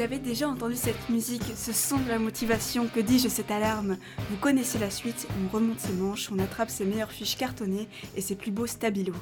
Vous 0.00 0.06
avez 0.06 0.18
déjà 0.18 0.48
entendu 0.48 0.76
cette 0.76 1.10
musique, 1.10 1.42
ce 1.54 1.74
son 1.74 1.98
de 1.98 2.08
la 2.08 2.18
motivation, 2.18 2.88
que 2.88 3.00
dis-je 3.00 3.28
cette 3.28 3.50
alarme 3.50 3.98
Vous 4.30 4.38
connaissez 4.38 4.78
la 4.78 4.88
suite, 4.88 5.28
on 5.44 5.54
remonte 5.54 5.78
ses 5.78 5.92
manches, 5.92 6.32
on 6.32 6.38
attrape 6.38 6.70
ses 6.70 6.86
meilleures 6.86 7.12
fiches 7.12 7.36
cartonnées 7.36 7.86
et 8.16 8.22
ses 8.22 8.34
plus 8.34 8.50
beaux 8.50 8.66
stabilos. 8.66 9.12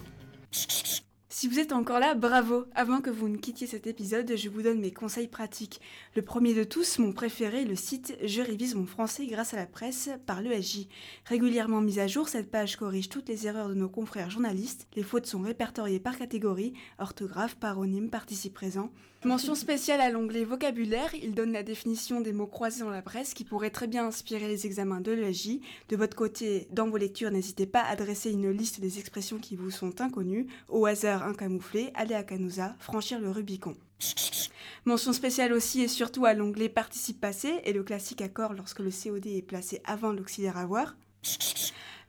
Si 1.40 1.46
vous 1.46 1.58
êtes 1.58 1.72
encore 1.72 1.98
là, 1.98 2.14
bravo 2.14 2.66
Avant 2.74 3.00
que 3.00 3.10
vous 3.10 3.28
ne 3.28 3.36
quittiez 3.36 3.66
cet 3.66 3.86
épisode, 3.88 4.32
je 4.36 4.48
vous 4.48 4.62
donne 4.62 4.80
mes 4.80 4.92
conseils 4.92 5.26
pratiques. 5.28 5.80
Le 6.14 6.22
premier 6.22 6.54
de 6.54 6.64
tous, 6.64 6.98
mon 7.00 7.12
préféré, 7.12 7.64
le 7.64 7.76
site 7.76 8.16
Je 8.24 8.40
révise 8.40 8.74
mon 8.74 8.86
français 8.86 9.26
grâce 9.26 9.54
à 9.54 9.56
la 9.56 9.66
presse 9.66 10.10
par 10.26 10.42
l'ESJ. 10.42 10.86
Régulièrement 11.26 11.80
mise 11.80 11.98
à 11.98 12.06
jour, 12.06 12.28
cette 12.28 12.50
page 12.50 12.76
corrige 12.76 13.08
toutes 13.08 13.28
les 13.28 13.46
erreurs 13.46 13.68
de 13.68 13.74
nos 13.74 13.88
confrères 13.88 14.30
journalistes. 14.30 14.86
Les 14.94 15.02
fautes 15.02 15.26
sont 15.26 15.42
répertoriées 15.42 16.00
par 16.00 16.18
catégorie, 16.18 16.72
orthographe, 16.98 17.56
paronyme, 17.56 18.10
participe 18.10 18.54
présent. 18.54 18.90
Mention 19.24 19.56
spéciale 19.56 20.00
à 20.00 20.10
l'onglet 20.10 20.44
vocabulaire, 20.44 21.12
il 21.12 21.34
donne 21.34 21.50
la 21.50 21.64
définition 21.64 22.20
des 22.20 22.32
mots 22.32 22.46
croisés 22.46 22.84
dans 22.84 22.90
la 22.90 23.02
presse 23.02 23.34
qui 23.34 23.42
pourraient 23.42 23.70
très 23.70 23.88
bien 23.88 24.06
inspirer 24.06 24.46
les 24.46 24.64
examens 24.64 25.00
de 25.00 25.10
l'ESJ. 25.10 25.58
De 25.88 25.96
votre 25.96 26.16
côté, 26.16 26.68
dans 26.70 26.88
vos 26.88 26.98
lectures, 26.98 27.32
n'hésitez 27.32 27.66
pas 27.66 27.82
à 27.82 27.96
dresser 27.96 28.30
une 28.30 28.52
liste 28.52 28.80
des 28.80 29.00
expressions 29.00 29.38
qui 29.38 29.56
vous 29.56 29.72
sont 29.72 30.00
inconnues, 30.00 30.46
au 30.68 30.86
hasard 30.86 31.24
incamouflé, 31.24 31.90
aller 31.94 32.14
à 32.14 32.22
Canusa, 32.22 32.76
franchir 32.78 33.18
le 33.18 33.32
Rubicon. 33.32 33.76
Mention 34.84 35.12
spéciale 35.12 35.52
aussi 35.52 35.82
et 35.82 35.88
surtout 35.88 36.24
à 36.24 36.32
l'onglet 36.32 36.68
participe 36.68 37.20
passé 37.20 37.60
et 37.64 37.72
le 37.72 37.82
classique 37.82 38.22
accord 38.22 38.52
lorsque 38.52 38.78
le 38.78 38.90
COD 38.90 39.26
est 39.26 39.42
placé 39.42 39.82
avant 39.84 40.12
l'auxiliaire 40.12 40.56
avoir. 40.56 40.94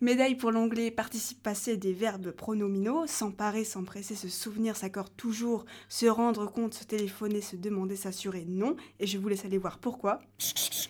Médaille 0.01 0.35
pour 0.35 0.51
l'onglet 0.51 0.91
participe 0.91 1.43
passé 1.43 1.75
des 1.75 1.91
verbes 1.91 2.31
pronominaux, 2.31 3.05
s'emparer, 3.05 3.65
s'empresser, 3.65 4.15
se 4.15 4.29
souvenir, 4.29 4.77
s'accorde 4.77 5.13
toujours, 5.17 5.65
se 5.89 6.05
rendre 6.05 6.49
compte, 6.49 6.73
se 6.73 6.85
téléphoner, 6.85 7.41
se 7.41 7.57
demander, 7.57 7.97
s'assurer, 7.97 8.45
non, 8.47 8.77
et 9.01 9.07
je 9.07 9.17
vous 9.17 9.27
laisse 9.27 9.43
aller 9.43 9.57
voir 9.57 9.77
pourquoi. 9.77 10.21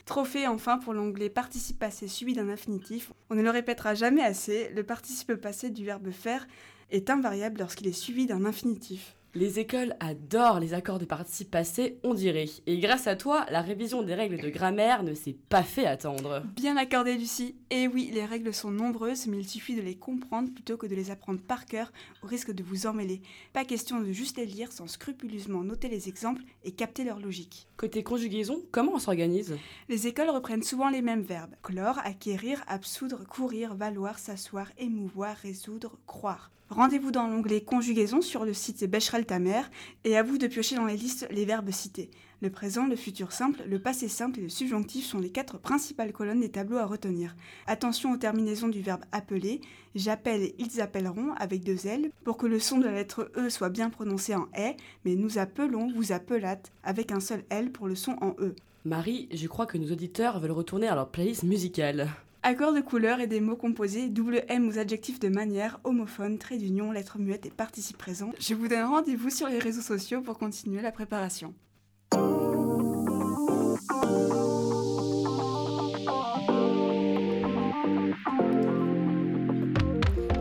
Trophée 0.05 0.45
enfin 0.45 0.77
pour 0.77 0.93
l'onglet 0.93 1.29
participe 1.29 1.79
passé 1.79 2.07
suivi 2.07 2.33
d'un 2.33 2.49
infinitif. 2.49 3.11
On 3.31 3.35
ne 3.35 3.41
le 3.41 3.49
répétera 3.49 3.95
jamais 3.95 4.21
assez, 4.21 4.69
le 4.75 4.83
participe 4.83 5.33
passé 5.33 5.71
du 5.71 5.83
verbe 5.83 6.11
faire 6.11 6.47
est 6.91 7.09
invariable 7.09 7.59
lorsqu'il 7.59 7.87
est 7.87 7.93
suivi 7.93 8.27
d'un 8.27 8.45
infinitif. 8.45 9.15
Les 9.36 9.59
écoles 9.59 9.95
adorent 10.00 10.59
les 10.59 10.74
accords 10.74 10.98
de 10.98 11.05
participe 11.05 11.51
passé, 11.51 12.00
on 12.03 12.15
dirait. 12.15 12.50
Et 12.65 12.79
grâce 12.79 13.05
à 13.05 13.15
toi, 13.15 13.45
la 13.51 13.62
révision 13.62 14.01
des 14.01 14.15
règles 14.15 14.41
de 14.41 14.50
grammaire 14.50 15.03
ne 15.03 15.13
s'est 15.13 15.38
pas 15.50 15.62
fait 15.62 15.86
attendre. 15.86 16.41
Bien 16.55 16.77
accordé, 16.77 17.15
Lucie. 17.15 17.53
Et 17.69 17.88
oui, 17.88 18.09
les 18.12 18.25
règles 18.25 18.51
sont 18.51 18.71
nombreuses, 18.71 19.27
mais 19.27 19.38
il 19.38 19.48
suffit 19.48 19.75
de 19.75 19.83
les 19.83 19.95
comprendre 19.95 20.51
plutôt 20.51 20.77
que 20.77 20.88
de 20.88 20.95
les 20.95 21.12
apprendre 21.12 21.41
par 21.41 21.67
cœur, 21.67 21.91
au 22.24 22.27
risque 22.27 22.51
de 22.51 22.63
vous 22.63 22.88
emmêler. 22.88 23.21
Pas 23.53 23.65
question 23.65 24.01
de 24.01 24.12
juste 24.12 24.38
les 24.38 24.48
lire 24.48 24.71
sans 24.71 24.88
scrupuleusement 24.88 25.63
noter 25.63 25.89
les 25.89 26.09
exemples 26.09 26.41
et 26.63 26.71
capter 26.71 27.03
leur 27.03 27.19
logique. 27.19 27.67
Côté 27.77 28.01
conjugaison, 28.01 28.63
comment 28.71 28.95
on 28.95 29.00
s'organise? 29.00 29.57
Les 29.89 30.07
écoles 30.07 30.31
reprennent 30.31 30.63
souvent 30.63 30.89
les 30.89 31.03
mêmes 31.03 31.21
verbes 31.21 31.53
clore, 31.62 32.00
acquérir, 32.03 32.63
absoudre, 32.65 33.27
courir, 33.27 33.75
valoir, 33.75 34.17
s'asseoir, 34.17 34.71
émouvoir, 34.79 35.36
résoudre, 35.36 36.00
croire. 36.07 36.50
Rendez-vous 36.69 37.09
dans 37.09 37.27
l'onglet 37.27 37.61
Conjugaison 37.61 38.21
sur 38.21 38.45
le 38.45 38.53
site 38.53 38.88
Becherel 38.88 39.25
Tamer 39.25 39.63
et 40.03 40.15
à 40.15 40.21
vous 40.21 40.38
de 40.38 40.45
piocher 40.45 40.75
dans 40.75 40.85
les 40.85 40.97
listes 40.97 41.27
les 41.31 41.43
verbes 41.43 41.71
cités. 41.71 42.11
Le 42.41 42.51
présent, 42.51 42.85
le 42.85 42.95
futur 42.95 43.31
simple, 43.31 43.63
le 43.67 43.79
passé 43.79 44.07
simple 44.07 44.39
et 44.39 44.43
le 44.43 44.49
subjonctif 44.49 45.03
sont 45.03 45.17
les 45.17 45.31
quatre 45.31 45.57
principales 45.57 46.13
colonnes 46.13 46.41
des 46.41 46.51
tableaux 46.51 46.77
à 46.77 46.85
retenir. 46.85 47.35
Attention 47.65 48.11
aux 48.11 48.17
terminaisons 48.17 48.67
du 48.67 48.83
verbe 48.83 49.03
appeler. 49.11 49.61
J'appelle, 49.96 50.51
ils 50.59 50.79
appelleront 50.79 51.33
avec 51.37 51.63
deux 51.63 51.87
L 51.87 52.11
pour 52.24 52.37
que 52.37 52.46
le 52.46 52.59
son 52.59 52.77
de 52.77 52.85
la 52.85 52.94
lettre 52.94 53.31
E 53.35 53.50
soit 53.50 53.70
bien 53.70 53.89
prononcé 53.89 54.35
en 54.35 54.48
E, 54.55 54.75
mais 55.05 55.15
nous 55.15 55.39
appelons, 55.39 55.91
vous 55.91 56.11
appelâtes 56.11 56.72
avec 56.83 57.11
un 57.11 57.20
seul 57.20 57.44
L 57.50 57.72
pour 57.72 57.87
le 57.87 57.96
son 57.96 58.15
en 58.22 58.35
E. 58.39 58.55
Marie, 58.85 59.27
je 59.33 59.48
crois 59.48 59.65
que 59.65 59.79
nos 59.79 59.91
auditeurs 59.91 60.39
veulent 60.39 60.51
retourner 60.51 60.87
à 60.87 60.94
leur 60.94 61.09
playlist 61.09 61.44
musicale. 61.44 62.09
Accords 62.41 62.73
de 62.73 62.79
couleur 62.79 63.19
et 63.19 63.27
des 63.27 63.41
mots 63.41 63.57
composés, 63.57 64.07
double 64.07 64.43
M 64.47 64.67
aux 64.69 64.79
adjectifs 64.79 65.19
de 65.19 65.27
manière, 65.27 65.79
homophone, 65.83 66.37
trait 66.37 66.57
d'union, 66.57 66.91
lettre 66.91 67.19
muette 67.19 67.45
et 67.45 67.49
participe 67.49 67.97
présent. 67.97 68.31
Je 68.39 68.53
vous 68.53 68.69
donne 68.69 68.85
rendez-vous 68.85 69.29
sur 69.29 69.47
les 69.49 69.59
réseaux 69.59 69.81
sociaux 69.81 70.21
pour 70.21 70.37
continuer 70.37 70.81
la 70.81 70.93
préparation. 70.93 71.53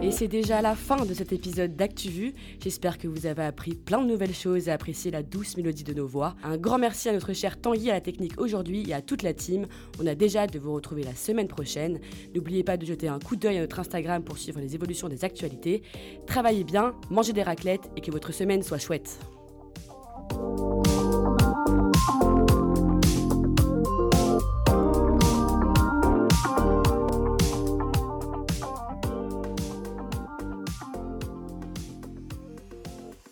Et 0.00 0.12
c'est 0.12 0.28
déjà 0.28 0.62
la 0.62 0.76
fin 0.76 1.04
de 1.04 1.12
cet 1.12 1.32
épisode 1.32 1.74
d'ActuVu. 1.74 2.32
J'espère 2.62 2.98
que 2.98 3.08
vous 3.08 3.26
avez 3.26 3.42
appris 3.42 3.74
plein 3.74 4.00
de 4.00 4.06
nouvelles 4.06 4.34
choses 4.34 4.68
et 4.68 4.70
apprécié 4.70 5.10
la 5.10 5.24
douce 5.24 5.56
mélodie 5.56 5.82
de 5.82 5.92
nos 5.92 6.06
voix. 6.06 6.36
Un 6.44 6.56
grand 6.56 6.78
merci 6.78 7.08
à 7.08 7.12
notre 7.12 7.32
cher 7.32 7.60
Tanguy 7.60 7.90
à 7.90 7.94
la 7.94 8.00
technique 8.00 8.40
aujourd'hui 8.40 8.88
et 8.88 8.94
à 8.94 9.02
toute 9.02 9.22
la 9.22 9.34
team. 9.34 9.66
On 10.00 10.06
a 10.06 10.14
déjà 10.14 10.42
hâte 10.42 10.52
de 10.52 10.60
vous 10.60 10.72
retrouver 10.72 11.02
la 11.02 11.16
semaine 11.16 11.48
prochaine. 11.48 11.98
N'oubliez 12.32 12.62
pas 12.62 12.76
de 12.76 12.86
jeter 12.86 13.08
un 13.08 13.18
coup 13.18 13.34
d'œil 13.34 13.58
à 13.58 13.60
notre 13.60 13.80
Instagram 13.80 14.22
pour 14.22 14.38
suivre 14.38 14.60
les 14.60 14.76
évolutions 14.76 15.08
des 15.08 15.24
actualités. 15.24 15.82
Travaillez 16.26 16.62
bien, 16.62 16.94
mangez 17.10 17.32
des 17.32 17.42
raclettes 17.42 17.90
et 17.96 18.00
que 18.00 18.12
votre 18.12 18.32
semaine 18.32 18.62
soit 18.62 18.78
chouette. 18.78 19.18